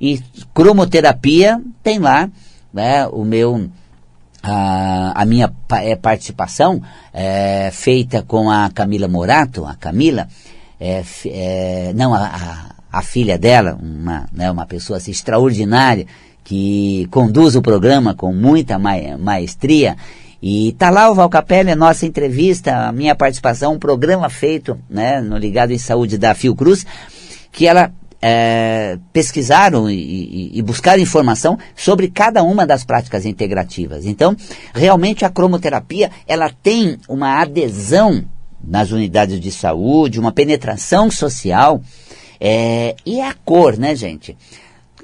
e 0.00 0.20
cromoterapia 0.52 1.60
tem 1.82 1.98
lá 1.98 2.28
né, 2.72 3.06
o 3.06 3.24
meu 3.24 3.68
a, 4.42 5.22
a 5.22 5.24
minha 5.24 5.52
é, 5.80 5.94
participação 5.94 6.82
é, 7.12 7.70
feita 7.72 8.22
com 8.22 8.50
a 8.50 8.68
Camila 8.70 9.06
Morato, 9.06 9.64
a 9.64 9.74
Camila, 9.74 10.26
é, 10.80 11.04
é, 11.26 11.92
não, 11.94 12.12
a, 12.12 12.26
a, 12.26 12.98
a, 12.98 13.02
filha 13.02 13.38
dela, 13.38 13.78
uma, 13.80 14.26
né, 14.32 14.50
uma 14.50 14.66
pessoa 14.66 14.96
assim, 14.96 15.12
extraordinária, 15.12 16.06
que 16.42 17.06
conduz 17.10 17.54
o 17.54 17.62
programa 17.62 18.14
com 18.14 18.32
muita 18.32 18.78
ma 18.78 18.94
maestria. 19.18 19.96
E 20.42 20.72
tá 20.72 20.90
lá 20.90 21.08
o 21.08 21.14
Valcapelli, 21.14 21.70
a 21.70 21.76
nossa 21.76 22.04
entrevista, 22.04 22.88
a 22.88 22.90
minha 22.90 23.14
participação, 23.14 23.74
um 23.74 23.78
programa 23.78 24.28
feito 24.28 24.76
né, 24.90 25.20
no 25.20 25.38
Ligado 25.38 25.72
em 25.72 25.78
Saúde 25.78 26.18
da 26.18 26.34
Fiocruz, 26.34 26.84
que 27.52 27.64
ela 27.64 27.92
é, 28.22 28.98
pesquisaram 29.12 29.90
e, 29.90 29.94
e, 29.94 30.58
e, 30.58 30.62
buscaram 30.62 31.02
informação 31.02 31.58
sobre 31.74 32.08
cada 32.08 32.44
uma 32.44 32.64
das 32.64 32.84
práticas 32.84 33.26
integrativas. 33.26 34.06
Então, 34.06 34.36
realmente 34.72 35.24
a 35.24 35.30
cromoterapia 35.30 36.08
ela 36.26 36.48
tem 36.48 36.98
uma 37.08 37.40
adesão 37.40 38.24
nas 38.62 38.92
unidades 38.92 39.40
de 39.40 39.50
saúde, 39.50 40.20
uma 40.20 40.30
penetração 40.30 41.10
social 41.10 41.82
é, 42.40 42.94
e 43.04 43.20
a 43.20 43.34
cor, 43.44 43.76
né, 43.76 43.96
gente? 43.96 44.36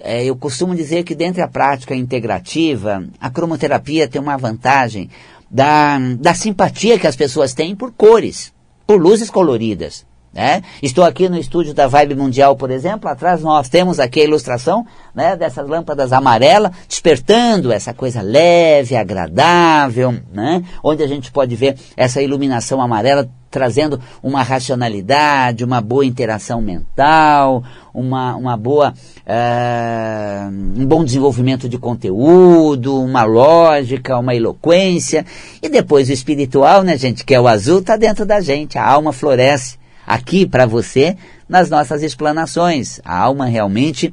É, 0.01 0.25
eu 0.25 0.37
costumo 0.37 0.77
dizer 0.77 1.03
que 1.03 1.15
dentro 1.15 1.41
da 1.41 1.49
prática 1.49 1.97
integrativa, 1.97 3.05
a 3.21 3.29
cromoterapia 3.29 4.07
tem 4.07 4.21
uma 4.21 4.37
vantagem 4.37 5.11
da, 5.51 5.99
da 6.21 6.35
simpatia 6.35 7.01
que 7.01 7.07
as 7.07 7.17
pessoas 7.17 7.53
têm 7.53 7.75
por 7.75 7.93
cores, 7.93 8.53
por 8.87 9.01
luzes 9.01 9.29
coloridas. 9.29 10.07
Né? 10.33 10.63
Estou 10.83 11.05
aqui 11.05 11.29
no 11.29 11.39
estúdio 11.39 11.73
da 11.73 11.87
Vibe 11.87 12.15
Mundial, 12.15 12.55
por 12.55 12.71
exemplo, 12.71 13.09
atrás 13.09 13.43
nós 13.43 13.69
temos 13.69 13.99
aqui 13.99 14.21
a 14.21 14.25
ilustração 14.25 14.87
né, 15.15 15.35
dessas 15.35 15.67
lâmpadas 15.67 16.13
amarelas, 16.13 16.71
despertando 16.87 17.73
essa 17.73 17.95
coisa 17.95 18.21
leve, 18.21 18.95
agradável, 18.95 20.15
né, 20.31 20.63
onde 20.85 21.03
a 21.03 21.07
gente 21.07 21.33
pode 21.33 21.57
ver 21.57 21.77
essa 21.97 22.21
iluminação 22.21 22.81
amarela 22.81 23.29
trazendo 23.51 23.99
uma 24.23 24.43
racionalidade, 24.43 25.65
uma 25.65 25.81
boa 25.81 26.05
interação 26.05 26.61
mental, 26.61 27.65
uma, 27.95 28.37
uma 28.37 28.57
boa, 28.59 28.93
uh, 28.93 30.51
um 30.51 30.85
bom 30.85 31.03
desenvolvimento 31.03 31.67
de 31.67 31.79
conteúdo, 31.79 33.03
uma 33.03 33.25
lógica, 33.25 34.19
uma 34.19 34.35
eloquência. 34.35 35.25
E 35.63 35.71
depois 35.71 36.11
o 36.11 36.13
espiritual, 36.13 36.83
né, 36.83 36.99
gente, 36.99 37.25
que 37.25 37.35
é 37.35 37.41
o 37.41 37.49
azul, 37.49 37.79
está 37.79 37.97
dentro 37.97 38.27
da 38.27 38.39
gente, 38.43 38.77
a 38.77 38.87
alma 38.87 39.15
floresce 39.15 39.78
aqui 40.09 40.47
para 40.47 40.65
você 40.65 41.19
nas 41.47 41.69
nossas 41.69 42.03
explanações. 42.03 42.99
A 43.05 43.19
alma 43.19 43.45
realmente 43.45 44.13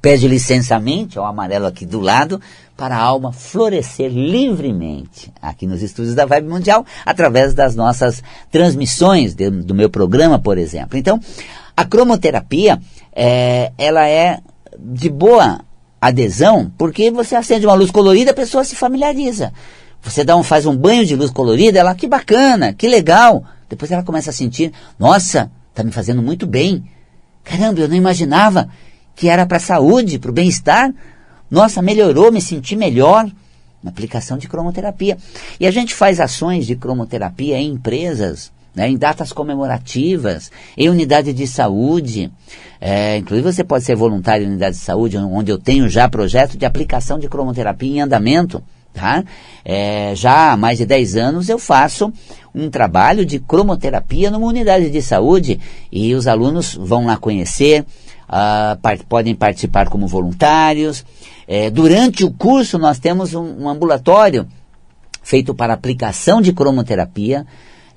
pede 0.00 0.28
licenciamento, 0.28 1.18
ao 1.18 1.26
amarelo 1.26 1.66
aqui 1.66 1.84
do 1.84 1.98
lado, 1.98 2.40
para 2.76 2.96
a 2.96 3.02
alma 3.02 3.32
florescer 3.32 4.12
livremente 4.12 5.32
aqui 5.42 5.66
nos 5.66 5.82
estúdios 5.82 6.14
da 6.14 6.24
Vibe 6.24 6.48
Mundial, 6.48 6.86
através 7.04 7.52
das 7.52 7.74
nossas 7.74 8.22
transmissões 8.52 9.34
de, 9.34 9.50
do 9.50 9.74
meu 9.74 9.90
programa, 9.90 10.38
por 10.38 10.56
exemplo. 10.56 10.96
Então, 10.96 11.20
a 11.76 11.84
cromoterapia, 11.84 12.80
é, 13.12 13.72
ela 13.76 14.08
é 14.08 14.38
de 14.78 15.10
boa 15.10 15.60
adesão, 16.00 16.70
porque 16.78 17.10
você 17.10 17.34
acende 17.34 17.66
uma 17.66 17.74
luz 17.74 17.90
colorida, 17.90 18.30
a 18.30 18.34
pessoa 18.34 18.62
se 18.62 18.76
familiariza. 18.76 19.52
Você 20.00 20.22
dá 20.22 20.36
um, 20.36 20.44
faz 20.44 20.64
um 20.64 20.76
banho 20.76 21.04
de 21.04 21.16
luz 21.16 21.32
colorida, 21.32 21.80
ela, 21.80 21.96
que 21.96 22.06
bacana, 22.06 22.72
que 22.72 22.86
legal. 22.86 23.44
Depois 23.68 23.90
ela 23.90 24.02
começa 24.02 24.30
a 24.30 24.32
sentir, 24.32 24.72
nossa, 24.98 25.50
está 25.70 25.84
me 25.84 25.92
fazendo 25.92 26.22
muito 26.22 26.46
bem. 26.46 26.84
Caramba, 27.44 27.80
eu 27.80 27.88
não 27.88 27.96
imaginava 27.96 28.68
que 29.14 29.28
era 29.28 29.46
para 29.46 29.56
a 29.56 29.60
saúde, 29.60 30.18
para 30.18 30.30
o 30.30 30.34
bem-estar. 30.34 30.92
Nossa, 31.50 31.82
melhorou, 31.82 32.30
me 32.30 32.40
senti 32.40 32.76
melhor. 32.76 33.30
Na 33.82 33.90
aplicação 33.90 34.36
de 34.38 34.48
cromoterapia. 34.48 35.16
E 35.60 35.66
a 35.66 35.70
gente 35.70 35.94
faz 35.94 36.18
ações 36.18 36.66
de 36.66 36.74
cromoterapia 36.74 37.58
em 37.58 37.72
empresas, 37.74 38.50
né, 38.74 38.88
em 38.88 38.96
datas 38.96 39.32
comemorativas, 39.32 40.50
em 40.76 40.88
unidade 40.88 41.32
de 41.32 41.46
saúde. 41.46 42.30
É, 42.80 43.16
inclusive 43.16 43.52
você 43.52 43.62
pode 43.62 43.84
ser 43.84 43.94
voluntário 43.94 44.44
em 44.44 44.50
unidade 44.50 44.76
de 44.76 44.82
saúde, 44.82 45.16
onde 45.16 45.52
eu 45.52 45.58
tenho 45.58 45.88
já 45.88 46.08
projeto 46.08 46.56
de 46.58 46.66
aplicação 46.66 47.18
de 47.18 47.28
cromoterapia 47.28 47.88
em 47.88 48.00
andamento. 48.00 48.62
Tá? 48.98 49.22
É, 49.64 50.12
já 50.16 50.50
há 50.50 50.56
mais 50.56 50.78
de 50.78 50.84
10 50.84 51.14
anos 51.14 51.48
eu 51.48 51.56
faço 51.56 52.12
um 52.52 52.68
trabalho 52.68 53.24
de 53.24 53.38
cromoterapia 53.38 54.28
numa 54.28 54.48
unidade 54.48 54.90
de 54.90 55.00
saúde 55.00 55.60
e 55.92 56.12
os 56.16 56.26
alunos 56.26 56.74
vão 56.74 57.06
lá 57.06 57.16
conhecer, 57.16 57.84
uh, 58.28 58.76
part 58.82 59.04
podem 59.04 59.36
participar 59.36 59.88
como 59.88 60.08
voluntários. 60.08 61.04
É, 61.46 61.70
durante 61.70 62.24
o 62.24 62.32
curso 62.32 62.76
nós 62.76 62.98
temos 62.98 63.34
um, 63.34 63.62
um 63.62 63.68
ambulatório 63.68 64.48
feito 65.22 65.54
para 65.54 65.74
aplicação 65.74 66.42
de 66.42 66.52
cromoterapia 66.52 67.46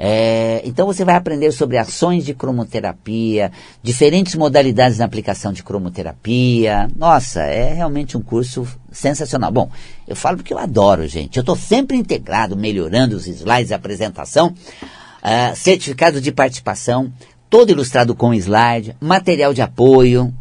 é, 0.03 0.63
então 0.65 0.87
você 0.87 1.05
vai 1.05 1.13
aprender 1.13 1.51
sobre 1.51 1.77
ações 1.77 2.25
de 2.25 2.33
cromoterapia, 2.33 3.51
diferentes 3.83 4.33
modalidades 4.33 4.97
na 4.97 5.05
aplicação 5.05 5.53
de 5.53 5.61
cromoterapia. 5.61 6.89
Nossa, 6.95 7.41
é 7.43 7.71
realmente 7.71 8.17
um 8.17 8.21
curso 8.23 8.67
sensacional. 8.91 9.51
Bom, 9.51 9.69
eu 10.07 10.15
falo 10.15 10.37
porque 10.37 10.51
eu 10.51 10.57
adoro, 10.57 11.07
gente. 11.07 11.37
Eu 11.37 11.41
estou 11.41 11.55
sempre 11.55 11.97
integrado, 11.97 12.57
melhorando 12.57 13.15
os 13.15 13.27
slides, 13.27 13.71
a 13.71 13.75
apresentação, 13.75 14.47
uh, 14.47 15.55
certificado 15.55 16.19
de 16.19 16.31
participação, 16.31 17.13
todo 17.47 17.69
ilustrado 17.69 18.15
com 18.15 18.33
slide, 18.33 18.95
material 18.99 19.53
de 19.53 19.61
apoio. 19.61 20.33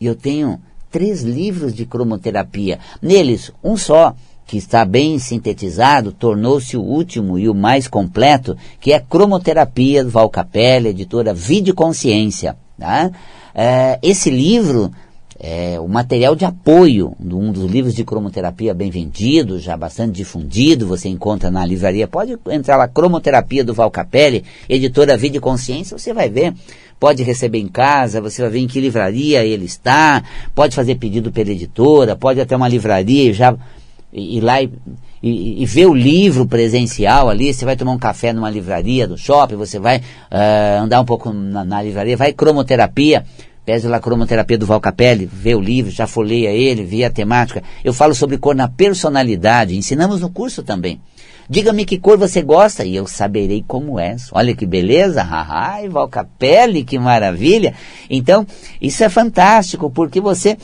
E 0.00 0.06
eu 0.06 0.14
tenho 0.14 0.58
três 0.90 1.20
livros 1.20 1.74
de 1.74 1.84
cromoterapia. 1.84 2.78
Neles, 3.02 3.52
um 3.62 3.76
só 3.76 4.16
que 4.48 4.56
está 4.56 4.82
bem 4.82 5.18
sintetizado, 5.18 6.10
tornou-se 6.10 6.74
o 6.74 6.80
último 6.80 7.38
e 7.38 7.50
o 7.50 7.54
mais 7.54 7.86
completo, 7.86 8.56
que 8.80 8.94
é 8.94 8.98
Cromoterapia 8.98 10.02
do 10.02 10.10
Val 10.10 10.30
Capella, 10.30 10.88
editora 10.88 11.34
Vide 11.34 11.74
Consciência. 11.74 12.56
Tá? 12.78 13.10
É, 13.54 13.98
esse 14.02 14.30
livro 14.30 14.90
é 15.38 15.78
o 15.78 15.86
material 15.86 16.34
de 16.34 16.46
apoio, 16.46 17.14
um 17.20 17.52
dos 17.52 17.70
livros 17.70 17.94
de 17.94 18.04
cromoterapia 18.04 18.72
bem 18.72 18.90
vendido, 18.90 19.60
já 19.60 19.76
bastante 19.76 20.12
difundido, 20.12 20.86
você 20.86 21.10
encontra 21.10 21.50
na 21.50 21.64
livraria. 21.66 22.08
Pode 22.08 22.38
entrar 22.48 22.78
lá, 22.78 22.88
Cromoterapia 22.88 23.62
do 23.62 23.74
Val 23.74 23.90
Capelli, 23.90 24.44
editora 24.66 25.14
Vide 25.14 25.38
Consciência, 25.40 25.98
você 25.98 26.14
vai 26.14 26.30
ver. 26.30 26.54
Pode 26.98 27.22
receber 27.22 27.58
em 27.58 27.68
casa, 27.68 28.20
você 28.20 28.40
vai 28.40 28.50
ver 28.50 28.58
em 28.60 28.66
que 28.66 28.80
livraria 28.80 29.44
ele 29.44 29.66
está, 29.66 30.24
pode 30.54 30.74
fazer 30.74 30.94
pedido 30.94 31.30
pela 31.30 31.50
editora, 31.50 32.16
pode 32.16 32.40
até 32.40 32.56
uma 32.56 32.66
livraria 32.66 33.32
já 33.32 33.54
ir 34.12 34.40
lá 34.40 34.62
e, 34.62 34.70
e, 35.22 35.62
e, 35.62 35.66
ver 35.66 35.86
o 35.86 35.94
livro 35.94 36.46
presencial 36.46 37.28
ali, 37.28 37.52
você 37.52 37.64
vai 37.64 37.76
tomar 37.76 37.92
um 37.92 37.98
café 37.98 38.32
numa 38.32 38.48
livraria 38.48 39.06
do 39.06 39.18
shopping, 39.18 39.56
você 39.56 39.78
vai 39.78 39.98
uh, 39.98 40.82
andar 40.82 41.00
um 41.00 41.04
pouco 41.04 41.32
na, 41.32 41.64
na, 41.64 41.82
livraria, 41.82 42.16
vai 42.16 42.32
cromoterapia, 42.32 43.24
pede 43.64 43.86
lá 43.86 44.00
cromoterapia 44.00 44.56
do 44.56 44.66
Val 44.66 44.80
Capelli, 44.80 45.28
vê 45.30 45.54
o 45.54 45.60
livro, 45.60 45.90
já 45.90 46.06
folheia 46.06 46.50
ele, 46.50 46.84
vê 46.84 47.04
a 47.04 47.10
temática. 47.10 47.62
Eu 47.84 47.92
falo 47.92 48.14
sobre 48.14 48.38
cor 48.38 48.54
na 48.54 48.68
personalidade, 48.68 49.76
ensinamos 49.76 50.20
no 50.20 50.30
curso 50.30 50.62
também. 50.62 51.00
Diga-me 51.50 51.86
que 51.86 51.98
cor 51.98 52.18
você 52.18 52.42
gosta 52.42 52.84
e 52.84 52.94
eu 52.94 53.06
saberei 53.06 53.64
como 53.66 53.98
é. 53.98 54.14
Olha 54.32 54.54
que 54.54 54.66
beleza, 54.66 55.26
ai, 55.26 55.88
Val 55.88 56.06
Capelli, 56.06 56.84
que 56.84 56.98
maravilha. 56.98 57.72
Então, 58.10 58.46
isso 58.82 59.02
é 59.02 59.08
fantástico, 59.08 59.88
porque 59.90 60.20
você 60.20 60.58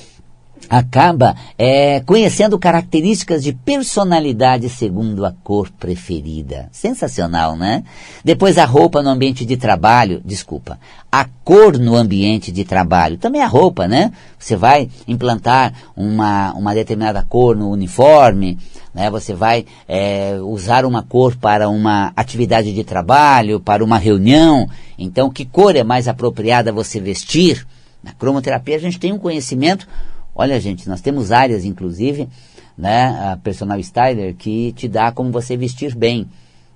acaba 0.69 1.37
é, 1.59 2.01
conhecendo 2.01 2.59
características 2.59 3.43
de 3.43 3.53
personalidade 3.53 4.69
segundo 4.69 5.25
a 5.25 5.33
cor 5.33 5.71
preferida. 5.71 6.69
Sensacional, 6.73 7.57
né? 7.57 7.85
Depois 8.25 8.59
a 8.59 8.65
roupa 8.65 9.03
no 9.03 9.11
ambiente 9.11 9.45
de 9.45 9.57
trabalho, 9.57 10.21
desculpa, 10.25 10.79
a 11.11 11.25
cor 11.45 11.79
no 11.79 11.95
ambiente 11.95 12.51
de 12.51 12.65
trabalho, 12.65 13.19
também 13.19 13.43
a 13.43 13.47
roupa, 13.47 13.87
né? 13.87 14.13
Você 14.39 14.57
vai 14.57 14.89
implantar 15.07 15.73
uma, 15.97 16.53
uma 16.55 16.75
determinada 16.75 17.25
cor 17.29 17.57
no 17.57 17.71
uniforme, 17.71 18.59
né? 18.93 19.11
Você 19.11 19.35
vai 19.35 19.65
é, 19.89 20.39
usar 20.43 20.85
uma 20.85 21.03
cor 21.03 21.37
para 21.37 21.69
uma 21.69 22.13
atividade 22.17 22.73
de 22.73 22.85
trabalho, 22.85 23.61
para 23.61 23.85
uma 23.85 23.99
reunião. 23.99 24.69
Então, 24.99 25.31
que 25.31 25.45
cor 25.45 25.77
é 25.77 25.85
mais 25.85 26.09
apropriada 26.09 26.73
você 26.73 27.01
vestir? 27.01 27.67
Na 28.03 28.13
cromoterapia 28.13 28.77
a 28.77 28.81
gente 28.81 28.99
tem 28.99 29.13
um 29.13 29.19
conhecimento 29.19 29.89
Olha, 30.35 30.61
gente, 30.61 30.89
nós 30.89 31.01
temos 31.01 31.31
áreas, 31.31 31.65
inclusive, 31.65 32.29
né, 32.77 33.33
a 33.33 33.37
personal 33.37 33.79
styler, 33.79 34.35
que 34.35 34.73
te 34.73 34.89
dá 34.89 35.13
como 35.13 35.31
você 35.31 35.57
vestir 35.57 35.95
bem. 35.95 36.29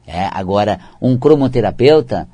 É, 0.07 0.29
agora, 0.33 0.79
um 1.03 1.18
cromoterapeuta 1.18 2.29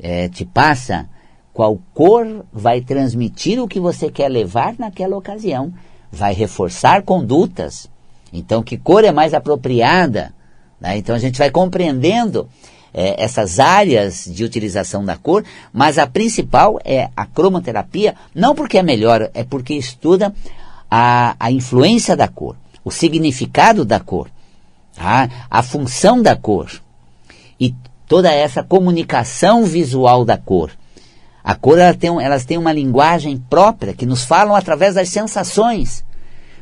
é, 0.00 0.28
te 0.28 0.44
passa 0.44 1.08
qual 1.52 1.78
cor 1.92 2.44
vai 2.52 2.80
transmitir 2.80 3.60
o 3.60 3.68
que 3.68 3.78
você 3.78 4.10
quer 4.10 4.28
levar 4.28 4.74
naquela 4.78 5.16
ocasião, 5.16 5.72
vai 6.10 6.32
reforçar 6.32 7.02
condutas 7.02 7.88
Então, 8.32 8.62
que 8.62 8.76
cor 8.76 9.04
é 9.04 9.12
mais 9.12 9.34
apropriada? 9.34 10.32
Né? 10.80 10.96
Então, 10.96 11.14
a 11.14 11.18
gente 11.18 11.38
vai 11.38 11.50
compreendendo 11.50 12.48
é, 12.94 13.22
essas 13.22 13.60
áreas 13.60 14.24
de 14.24 14.44
utilização 14.44 15.04
da 15.04 15.16
cor, 15.16 15.44
mas 15.72 15.98
a 15.98 16.06
principal 16.06 16.80
é 16.84 17.10
a 17.16 17.26
cromoterapia, 17.26 18.14
não 18.34 18.54
porque 18.54 18.78
é 18.78 18.82
melhor, 18.82 19.30
é 19.34 19.44
porque 19.44 19.74
estuda 19.74 20.32
a, 20.90 21.36
a 21.38 21.52
influência 21.52 22.16
da 22.16 22.26
cor, 22.26 22.56
o 22.84 22.90
significado 22.90 23.84
da 23.84 24.00
cor, 24.00 24.28
a, 24.98 25.28
tá? 25.28 25.46
a 25.48 25.62
função 25.62 26.20
da 26.20 26.34
cor 26.34 26.70
e 27.58 27.74
toda 28.08 28.32
essa 28.32 28.62
comunicação 28.62 29.64
visual 29.64 30.24
da 30.24 30.36
cor. 30.36 30.72
A 31.44 31.54
cor 31.54 31.78
ela 31.78 31.94
tem, 31.94 32.10
elas 32.22 32.44
têm 32.44 32.58
uma 32.58 32.72
linguagem 32.72 33.38
própria 33.48 33.94
que 33.94 34.04
nos 34.04 34.24
falam 34.24 34.54
através 34.54 34.94
das 34.96 35.08
sensações. 35.08 36.04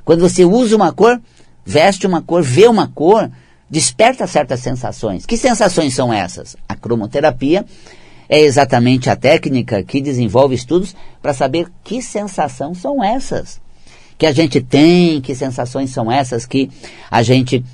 Quando 0.05 0.21
você 0.21 0.45
usa 0.45 0.77
uma 0.77 0.93
cor, 0.93 1.21
veste 1.65 2.07
uma 2.07 2.23
cor, 2.23 2.43
vê 2.43 2.69
uma 2.69 2.89
cor, 2.89 3.31
desperta 3.69 4.27
certas 4.27 4.61
sensações. 4.61 5.27
Que 5.27 5.37
sensações 5.37 5.95
são 5.95 6.13
essas? 6.13 6.57
A 6.69 6.77
cromoterapia 6.77 7.65
é 8.29 8.41
exatamente 8.41 9.11
a 9.11 9.17
técnica 9.17 9.83
que 9.83 10.01
desenvolve 10.01 10.55
estudos 10.55 10.95
para 11.21 11.35
saber 11.35 11.69
que 11.83 12.01
sensação 12.01 12.75
são 12.75 13.03
essas 13.03 13.61
que 14.19 14.27
a 14.27 14.33
gente 14.33 14.61
tem, 14.61 15.21
que 15.21 15.35
sensações 15.35 15.91
são 15.91 16.11
essas 16.11 16.45
que 16.45 16.69
a 17.09 17.23
gente 17.23 17.65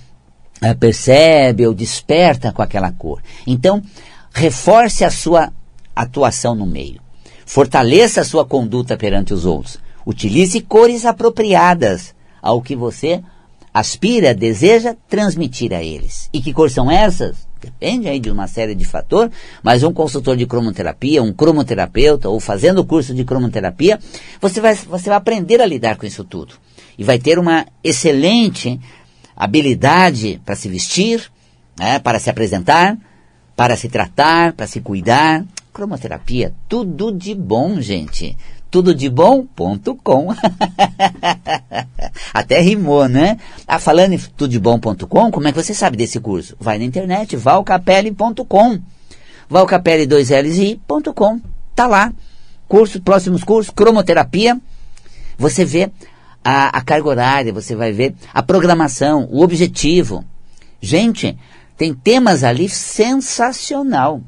é, 0.60 0.74
percebe 0.74 1.66
ou 1.66 1.72
desperta 1.74 2.52
com 2.52 2.60
aquela 2.60 2.92
cor. 2.92 3.22
Então, 3.46 3.82
reforce 4.32 5.04
a 5.04 5.10
sua 5.10 5.50
atuação 5.96 6.54
no 6.54 6.66
meio. 6.66 7.00
Fortaleça 7.46 8.20
a 8.20 8.24
sua 8.24 8.44
conduta 8.44 8.96
perante 8.96 9.32
os 9.32 9.46
outros. 9.46 9.78
Utilize 10.06 10.60
cores 10.60 11.06
apropriadas 11.06 12.14
ao 12.42 12.60
que 12.60 12.76
você 12.76 13.22
aspira, 13.72 14.34
deseja 14.34 14.94
transmitir 15.08 15.72
a 15.72 15.82
eles. 15.82 16.28
E 16.32 16.40
que 16.40 16.52
cores 16.52 16.74
são 16.74 16.90
essas? 16.90 17.48
Depende 17.64 18.08
aí 18.08 18.20
de 18.20 18.30
uma 18.30 18.46
série 18.46 18.74
de 18.74 18.84
fatores, 18.84 19.32
mas 19.62 19.82
um 19.82 19.92
consultor 19.92 20.36
de 20.36 20.46
cromoterapia, 20.46 21.22
um 21.22 21.32
cromoterapeuta, 21.32 22.28
ou 22.28 22.38
fazendo 22.38 22.80
o 22.80 22.84
curso 22.84 23.14
de 23.14 23.24
cromoterapia, 23.24 23.98
você 24.40 24.60
vai, 24.60 24.74
você 24.74 25.08
vai 25.08 25.16
aprender 25.16 25.60
a 25.60 25.66
lidar 25.66 25.96
com 25.96 26.04
isso 26.04 26.24
tudo. 26.24 26.54
E 26.98 27.02
vai 27.02 27.18
ter 27.18 27.38
uma 27.38 27.66
excelente 27.82 28.78
habilidade 29.36 30.40
para 30.44 30.54
se 30.54 30.68
vestir, 30.68 31.30
né, 31.78 31.98
para 31.98 32.18
se 32.18 32.28
apresentar, 32.28 32.96
para 33.56 33.76
se 33.76 33.88
tratar, 33.88 34.52
para 34.52 34.66
se 34.66 34.80
cuidar. 34.80 35.44
Cromoterapia, 35.72 36.54
tudo 36.68 37.10
de 37.10 37.34
bom, 37.34 37.80
gente 37.80 38.36
tudodebom.com. 38.74 40.34
Até 42.34 42.58
rimou, 42.60 43.08
né? 43.08 43.38
Ah, 43.68 43.78
falando 43.78 44.14
em 44.14 44.18
tudodebom.com, 44.18 45.30
como 45.30 45.46
é 45.46 45.52
que 45.52 45.62
você 45.62 45.72
sabe 45.72 45.96
desse 45.96 46.18
curso? 46.18 46.56
Vai 46.58 46.76
na 46.78 46.84
internet, 46.84 47.36
valcapelli.com. 47.36 48.80
Valcapelli2lsi.com. 49.48 51.40
Tá 51.72 51.86
lá. 51.86 52.12
Curso, 52.66 53.00
próximos 53.00 53.44
cursos, 53.44 53.72
cromoterapia. 53.72 54.60
Você 55.38 55.64
vê 55.64 55.88
a, 56.42 56.76
a 56.76 56.80
carga 56.80 57.08
horária, 57.08 57.52
você 57.52 57.76
vai 57.76 57.92
ver 57.92 58.12
a 58.32 58.42
programação, 58.42 59.28
o 59.30 59.40
objetivo. 59.40 60.24
Gente, 60.80 61.38
tem 61.76 61.94
temas 61.94 62.42
ali 62.42 62.68
sensacional. 62.68 64.20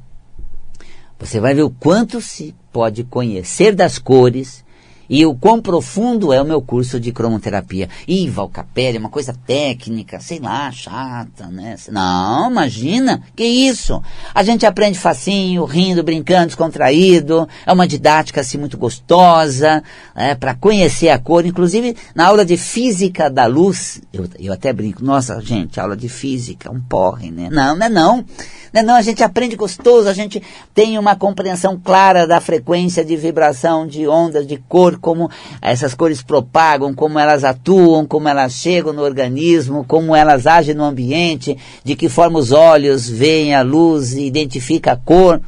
Você 1.19 1.41
vai 1.41 1.53
ver 1.53 1.63
o 1.63 1.71
quanto 1.71 2.21
se 2.21 2.55
pode 2.77 3.05
conhecer 3.05 3.75
das 3.75 3.99
cores 3.99 4.63
e 5.09 5.25
o 5.25 5.35
quão 5.35 5.61
profundo 5.61 6.33
é 6.33 6.41
o 6.41 6.45
meu 6.45 6.61
curso 6.61 6.99
de 6.99 7.13
cromoterapia. 7.13 7.89
Ih, 8.07 8.29
Valcapelli, 8.29 8.99
uma 8.99 9.09
coisa 9.09 9.37
técnica, 9.47 10.21
sei 10.21 10.39
lá, 10.39 10.71
chata, 10.71 11.47
né? 11.47 11.77
Não, 11.91 12.51
imagina, 12.51 13.23
que 13.35 13.45
isso? 13.45 14.03
A 14.35 14.43
gente 14.43 14.67
aprende 14.67 14.99
facinho, 14.99 15.65
rindo, 15.65 16.03
brincando, 16.03 16.47
descontraído, 16.47 17.49
é 17.65 17.73
uma 17.73 17.87
didática 17.87 18.41
assim 18.41 18.59
muito 18.59 18.77
gostosa, 18.77 19.83
é, 20.15 20.35
para 20.35 20.55
conhecer 20.55 21.09
a 21.09 21.19
cor. 21.19 21.47
Inclusive, 21.47 21.97
na 22.15 22.27
aula 22.27 22.45
de 22.45 22.57
física 22.57 23.31
da 23.31 23.47
luz, 23.47 24.01
eu, 24.13 24.29
eu 24.39 24.53
até 24.53 24.73
brinco, 24.73 25.05
nossa, 25.05 25.41
gente, 25.41 25.81
aula 25.81 25.97
de 25.97 26.09
física, 26.09 26.71
um 26.71 26.81
porre, 26.81 27.31
né? 27.31 27.49
Não, 27.51 27.77
não 27.77 27.87
é 27.87 27.89
não. 27.89 28.25
Não, 28.73 28.81
é 28.81 28.83
não, 28.83 28.95
a 28.95 29.03
gente 29.03 29.23
aprende 29.23 29.57
gostoso, 29.57 30.09
a 30.09 30.13
gente 30.13 30.43
tem 30.75 30.99
uma 30.99 31.17
compreensão 31.17 31.81
clara 31.83 32.27
da 32.27 32.41
frequência 32.41 33.05
de 33.05 33.17
vibração, 33.17 33.87
de 33.87 34.07
ondas, 34.07 34.47
de 34.47 34.57
cor, 34.57 34.96
como 34.99 35.31
essas 35.61 35.95
cores 35.95 36.23
propagam, 36.23 36.95
como 36.95 37.19
elas 37.19 37.45
atuam, 37.45 38.07
como 38.07 38.29
elas 38.29 38.53
chegam 38.55 38.93
no 38.93 39.03
organismo, 39.03 39.85
como 39.85 40.15
elas 40.15 40.47
agem 40.47 40.75
no 40.75 40.85
ambiente, 40.85 41.57
de 41.85 41.95
que 41.95 42.09
forma 42.09 42.39
os 42.39 42.53
olhos 42.53 43.09
veem 43.09 43.55
a 43.55 43.63
luz 43.63 44.13
e 44.15 44.27
identificam 44.27 44.93
a 44.93 44.97
cor. 44.97 45.41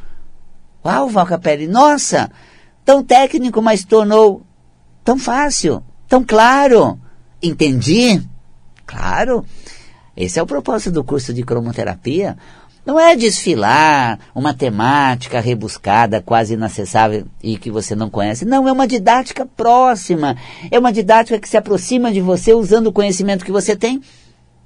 Uau, 0.85 1.09
Valcapelli, 1.09 1.67
nossa, 1.67 2.31
tão 2.85 3.03
técnico, 3.03 3.61
mas 3.61 3.83
tornou 3.83 4.41
tão 5.03 5.17
fácil, 5.17 5.83
tão 6.07 6.23
claro. 6.23 6.99
Entendi? 7.41 8.21
Claro. 8.85 9.45
Esse 10.15 10.39
é 10.39 10.43
o 10.43 10.47
propósito 10.47 10.91
do 10.91 11.03
curso 11.03 11.33
de 11.33 11.43
cromoterapia. 11.43 12.37
Não 12.85 12.99
é 12.99 13.15
desfilar 13.15 14.19
uma 14.33 14.53
temática 14.53 15.39
rebuscada, 15.39 16.21
quase 16.21 16.53
inacessável 16.53 17.25
e 17.43 17.57
que 17.57 17.69
você 17.69 17.95
não 17.95 18.09
conhece. 18.09 18.45
Não, 18.45 18.67
é 18.67 18.71
uma 18.71 18.87
didática 18.87 19.45
próxima. 19.45 20.35
É 20.71 20.79
uma 20.79 20.91
didática 20.91 21.39
que 21.39 21.49
se 21.49 21.57
aproxima 21.57 22.11
de 22.11 22.21
você 22.21 22.53
usando 22.53 22.87
o 22.87 22.93
conhecimento 22.93 23.45
que 23.45 23.51
você 23.51 23.75
tem, 23.75 24.01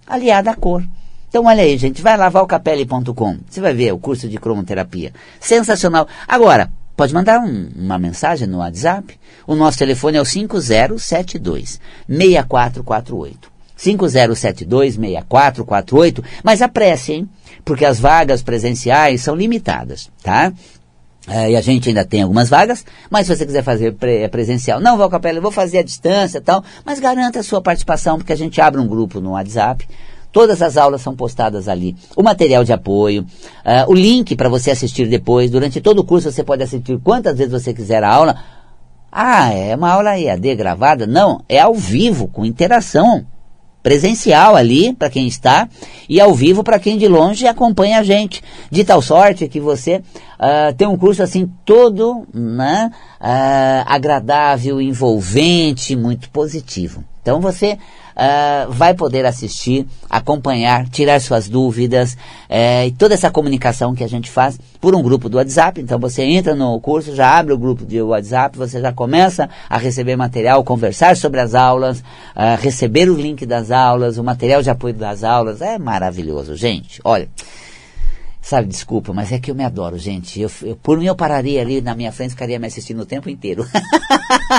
aliado 0.08 0.50
à 0.50 0.56
cor. 0.56 0.84
Então 1.28 1.46
olha 1.46 1.64
aí, 1.64 1.78
gente, 1.78 2.02
vai 2.02 2.16
lá 2.16 2.30
valcapelli.com. 2.30 3.40
Você 3.50 3.60
vai 3.60 3.74
ver 3.74 3.92
o 3.92 3.98
curso 3.98 4.30
de 4.30 4.38
cromoterapia. 4.38 5.12
Sensacional. 5.40 6.08
Agora, 6.28 6.70
pode 6.96 7.14
mandar 7.14 7.40
um, 7.40 7.70
uma 7.76 7.98
mensagem 7.98 8.48
no 8.48 8.60
WhatsApp. 8.60 9.20
O 9.48 9.56
nosso 9.56 9.80
telefone 9.80 10.18
é 10.18 10.22
o 10.22 10.26
5072 10.26 11.82
6448. 12.08 13.53
5072 13.76 14.96
6448. 14.96 16.24
Mas 16.44 16.62
apresse, 16.62 17.14
hein? 17.14 17.30
porque 17.64 17.86
as 17.86 18.00
vagas 18.00 18.42
presenciais 18.42 19.22
são 19.22 19.36
limitadas, 19.36 20.10
tá? 20.22 20.52
É, 21.28 21.52
e 21.52 21.56
a 21.56 21.62
gente 21.62 21.88
ainda 21.88 22.04
tem 22.04 22.22
algumas 22.22 22.50
vagas, 22.50 22.84
mas 23.10 23.26
se 23.26 23.36
você 23.36 23.46
quiser 23.46 23.64
fazer 23.64 23.94
pre 23.94 24.28
presencial, 24.28 24.82
não, 24.82 24.98
Val 24.98 25.10
Capela, 25.10 25.38
eu 25.38 25.42
vou 25.42 25.52
fazer 25.52 25.78
a 25.78 25.84
distância 25.84 26.40
e 26.40 26.42
tal, 26.42 26.62
mas 26.86 27.00
garanta 27.00 27.40
a 27.40 27.44
sua 27.44 27.62
participação, 27.62 28.18
porque 28.18 28.34
a 28.34 28.36
gente 28.38 28.60
abre 28.60 28.82
um 28.82 28.88
grupo 28.88 29.22
no 29.22 29.32
WhatsApp, 29.32 29.88
todas 30.34 30.62
as 30.62 30.76
aulas 30.76 31.02
são 31.02 31.16
postadas 31.16 31.70
ali, 31.70 31.96
o 32.18 32.22
material 32.22 32.66
de 32.66 32.74
apoio, 32.74 33.22
uh, 33.22 33.90
o 33.90 33.94
link 33.94 34.36
para 34.36 34.50
você 34.50 34.72
assistir 34.72 35.08
depois, 35.08 35.50
durante 35.50 35.80
todo 35.80 36.00
o 36.00 36.04
curso 36.04 36.30
você 36.30 36.44
pode 36.44 36.62
assistir 36.62 37.00
quantas 37.00 37.38
vezes 37.38 37.54
você 37.54 37.74
quiser 37.74 38.04
a 38.04 38.14
aula. 38.14 38.36
Ah, 39.10 39.54
é 39.54 39.76
uma 39.76 39.92
aula 39.92 40.20
EAD 40.20 40.56
gravada? 40.56 41.08
Não, 41.08 41.42
é 41.48 41.60
ao 41.60 41.76
vivo, 41.76 42.28
com 42.28 42.44
interação 42.44 43.26
presencial 43.84 44.56
ali 44.56 44.94
para 44.94 45.10
quem 45.10 45.28
está 45.28 45.68
e 46.08 46.20
ao 46.22 46.34
vivo 46.34 46.64
para 46.64 46.80
quem 46.80 46.98
de 46.98 47.08
longe 47.08 47.46
acompanha 47.46 48.00
a 48.00 48.04
gente. 48.04 48.42
De 48.72 48.84
tal 48.86 49.02
sorte 49.02 49.48
que 49.50 49.60
você 49.60 49.98
uh, 49.98 50.74
tem 50.76 50.88
um 50.88 50.98
curso 50.98 51.22
assim 51.22 51.52
todo 51.66 52.26
né, 52.34 52.90
uh, 53.20 53.84
agradável, 53.86 54.82
envolvente, 54.82 55.96
muito 55.96 56.30
positivo. 56.30 57.04
Então 57.22 57.42
você 57.42 57.78
uh, 58.16 58.72
vai 58.72 58.94
poder 58.94 59.26
assistir, 59.26 59.86
acompanhar, 60.10 60.88
tirar 60.90 61.20
suas 61.20 61.48
dúvidas 61.48 62.14
uh, 62.14 62.88
e 62.88 62.92
toda 62.92 63.14
essa 63.14 63.30
comunicação 63.30 63.94
que 63.94 64.04
a 64.04 64.08
gente 64.08 64.30
faz 64.30 64.60
por 64.80 64.96
um 64.96 65.02
grupo 65.02 65.30
do 65.30 65.38
WhatsApp. 65.38 65.82
Então 65.82 66.00
você 66.00 66.24
entra 66.24 66.56
no 66.56 66.80
curso, 66.80 67.16
já 67.16 67.38
abre 67.38 67.54
o 67.54 67.58
grupo 67.58 67.86
de 67.86 68.02
WhatsApp, 68.02 68.58
você 68.58 68.82
já 68.82 68.92
começa 68.92 69.50
a 69.70 69.78
receber 69.78 70.16
material, 70.16 70.64
conversar 70.64 71.16
sobre 71.18 71.40
as 71.40 71.56
aulas, 71.56 72.00
uh, 72.00 72.60
receber 72.60 73.10
o 73.10 73.16
link 73.16 73.46
das 73.46 73.72
aulas, 73.72 74.18
o 74.18 74.24
material 74.24 74.62
de 74.62 74.70
apoio 74.70 74.94
das 74.94 75.24
aulas. 75.24 75.62
É 75.62 75.78
maravilhoso, 75.78 76.56
gente. 76.56 77.00
Olha. 77.04 77.28
Sabe, 78.44 78.68
desculpa, 78.68 79.14
mas 79.14 79.32
é 79.32 79.40
que 79.40 79.50
eu 79.50 79.56
me 79.56 79.64
adoro, 79.64 79.98
gente. 79.98 80.42
Eu, 80.42 80.52
eu, 80.64 80.76
por 80.76 80.98
mim 80.98 81.06
eu 81.06 81.16
pararia 81.16 81.62
ali 81.62 81.80
na 81.80 81.96
minha 81.96 82.12
frente 82.12 82.32
ficaria 82.32 82.60
me 82.60 82.68
assistindo 82.68 83.00
o 83.00 83.06
tempo 83.06 83.30
inteiro. 83.30 83.66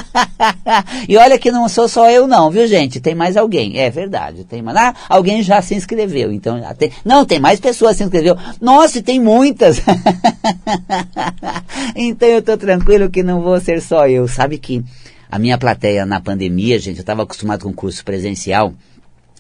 e 1.07 1.19
olha 1.19 1.39
que 1.39 1.53
não 1.53 1.69
sou 1.69 1.87
só 1.87 2.11
eu 2.11 2.27
não, 2.27 2.51
viu 2.51 2.67
gente? 2.67 2.99
Tem 2.99 3.15
mais 3.15 3.37
alguém. 3.37 3.77
É 3.79 3.91
verdade, 3.91 4.45
tem 4.45 4.63
mais. 4.63 4.75
Ah, 4.79 4.95
alguém 5.07 5.43
já 5.43 5.61
se 5.61 5.75
inscreveu, 5.75 6.33
então 6.33 6.59
tem, 6.79 6.93
não, 7.05 7.27
tem 7.27 7.39
mais 7.39 7.61
pessoas 7.61 7.99
se 7.99 8.05
inscreveu. 8.05 8.39
Nossa, 8.59 9.03
tem 9.03 9.21
muitas. 9.21 9.83
então 11.95 12.27
eu 12.27 12.41
tô 12.41 12.57
tranquilo 12.57 13.11
que 13.11 13.23
não 13.23 13.43
vou 13.43 13.61
ser 13.61 13.83
só 13.83 14.09
eu. 14.09 14.27
Sabe 14.27 14.57
que 14.57 14.83
a 15.31 15.39
minha 15.39 15.59
plateia 15.59 16.07
na 16.07 16.23
pandemia, 16.23 16.79
gente, 16.79 16.97
eu 16.97 17.03
estava 17.03 17.23
acostumado 17.23 17.65
com 17.65 17.73
curso 17.73 18.03
presencial 18.03 18.73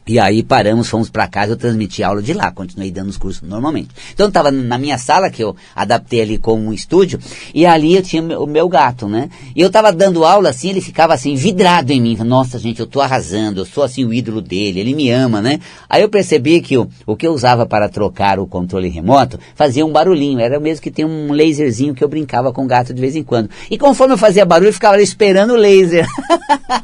E 0.06 0.18
aí 0.18 0.42
paramos, 0.42 0.88
fomos 0.88 1.08
para 1.08 1.26
casa, 1.26 1.52
eu 1.52 1.56
transmiti 1.56 2.02
aula 2.02 2.22
de 2.22 2.34
lá, 2.34 2.52
continuei 2.52 2.90
dando 2.90 3.08
os 3.08 3.16
cursos 3.16 3.48
normalmente. 3.48 3.88
Então 4.12 4.28
estava 4.28 4.50
na 4.50 4.76
minha 4.76 4.98
sala, 4.98 5.30
que 5.30 5.42
eu 5.42 5.56
adaptei 5.74 6.20
ali 6.20 6.36
como 6.36 6.62
um 6.62 6.74
estúdio, 6.74 7.18
e 7.54 7.64
ali 7.64 7.96
eu 7.96 8.02
tinha 8.02 8.22
o 8.38 8.46
meu 8.46 8.68
gato, 8.68 9.08
né? 9.08 9.30
E 9.56 9.62
eu 9.62 9.68
estava 9.68 9.90
dando 9.90 10.22
aula 10.22 10.50
assim, 10.50 10.68
ele 10.68 10.82
ficava 10.82 11.14
assim, 11.14 11.34
vidrado 11.34 11.90
em 11.90 12.02
mim. 12.02 12.16
Nossa, 12.18 12.58
gente, 12.58 12.80
eu 12.80 12.86
tô 12.86 13.00
arrasando, 13.00 13.62
eu 13.62 13.64
sou 13.64 13.82
assim 13.82 14.04
o 14.04 14.12
ídolo 14.12 14.42
dele, 14.42 14.80
ele 14.80 14.94
me 14.94 15.10
ama, 15.10 15.40
né? 15.40 15.58
Aí 15.88 16.02
eu 16.02 16.08
percebi 16.10 16.60
que 16.60 16.76
o, 16.76 16.86
o 17.06 17.16
que 17.16 17.26
eu 17.26 17.32
usava 17.32 17.64
para 17.64 17.88
trocar 17.88 18.38
o 18.38 18.46
controle 18.46 18.88
remoto 18.88 19.38
fazia 19.54 19.86
um 19.86 19.92
barulhinho, 19.92 20.38
era 20.38 20.58
o 20.58 20.62
mesmo 20.62 20.82
que 20.82 20.90
tem 20.90 21.06
um 21.06 21.32
laserzinho 21.32 21.94
que 21.94 22.04
eu 22.04 22.08
brincava 22.08 22.52
com 22.52 22.64
o 22.64 22.68
gato 22.68 22.92
de 22.92 23.00
vez 23.00 23.16
em 23.16 23.22
quando. 23.22 23.48
E 23.70 23.78
conforme 23.78 24.12
eu 24.12 24.18
fazia 24.18 24.44
barulho, 24.44 24.68
eu 24.68 24.74
ficava 24.74 24.94
ali 24.94 25.02
esperando 25.02 25.54
o 25.54 25.56
laser. 25.56 26.06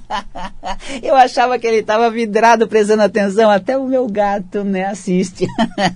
eu 1.03 1.15
achava 1.15 1.59
que 1.59 1.67
ele 1.67 1.79
estava 1.79 2.11
vidrado, 2.11 2.69
prestando 2.69 3.03
atenção, 3.03 3.51
até 3.51 3.77
o 3.77 3.87
meu 3.87 4.07
gato, 4.07 4.65
né, 4.65 4.87
assiste. 4.87 5.47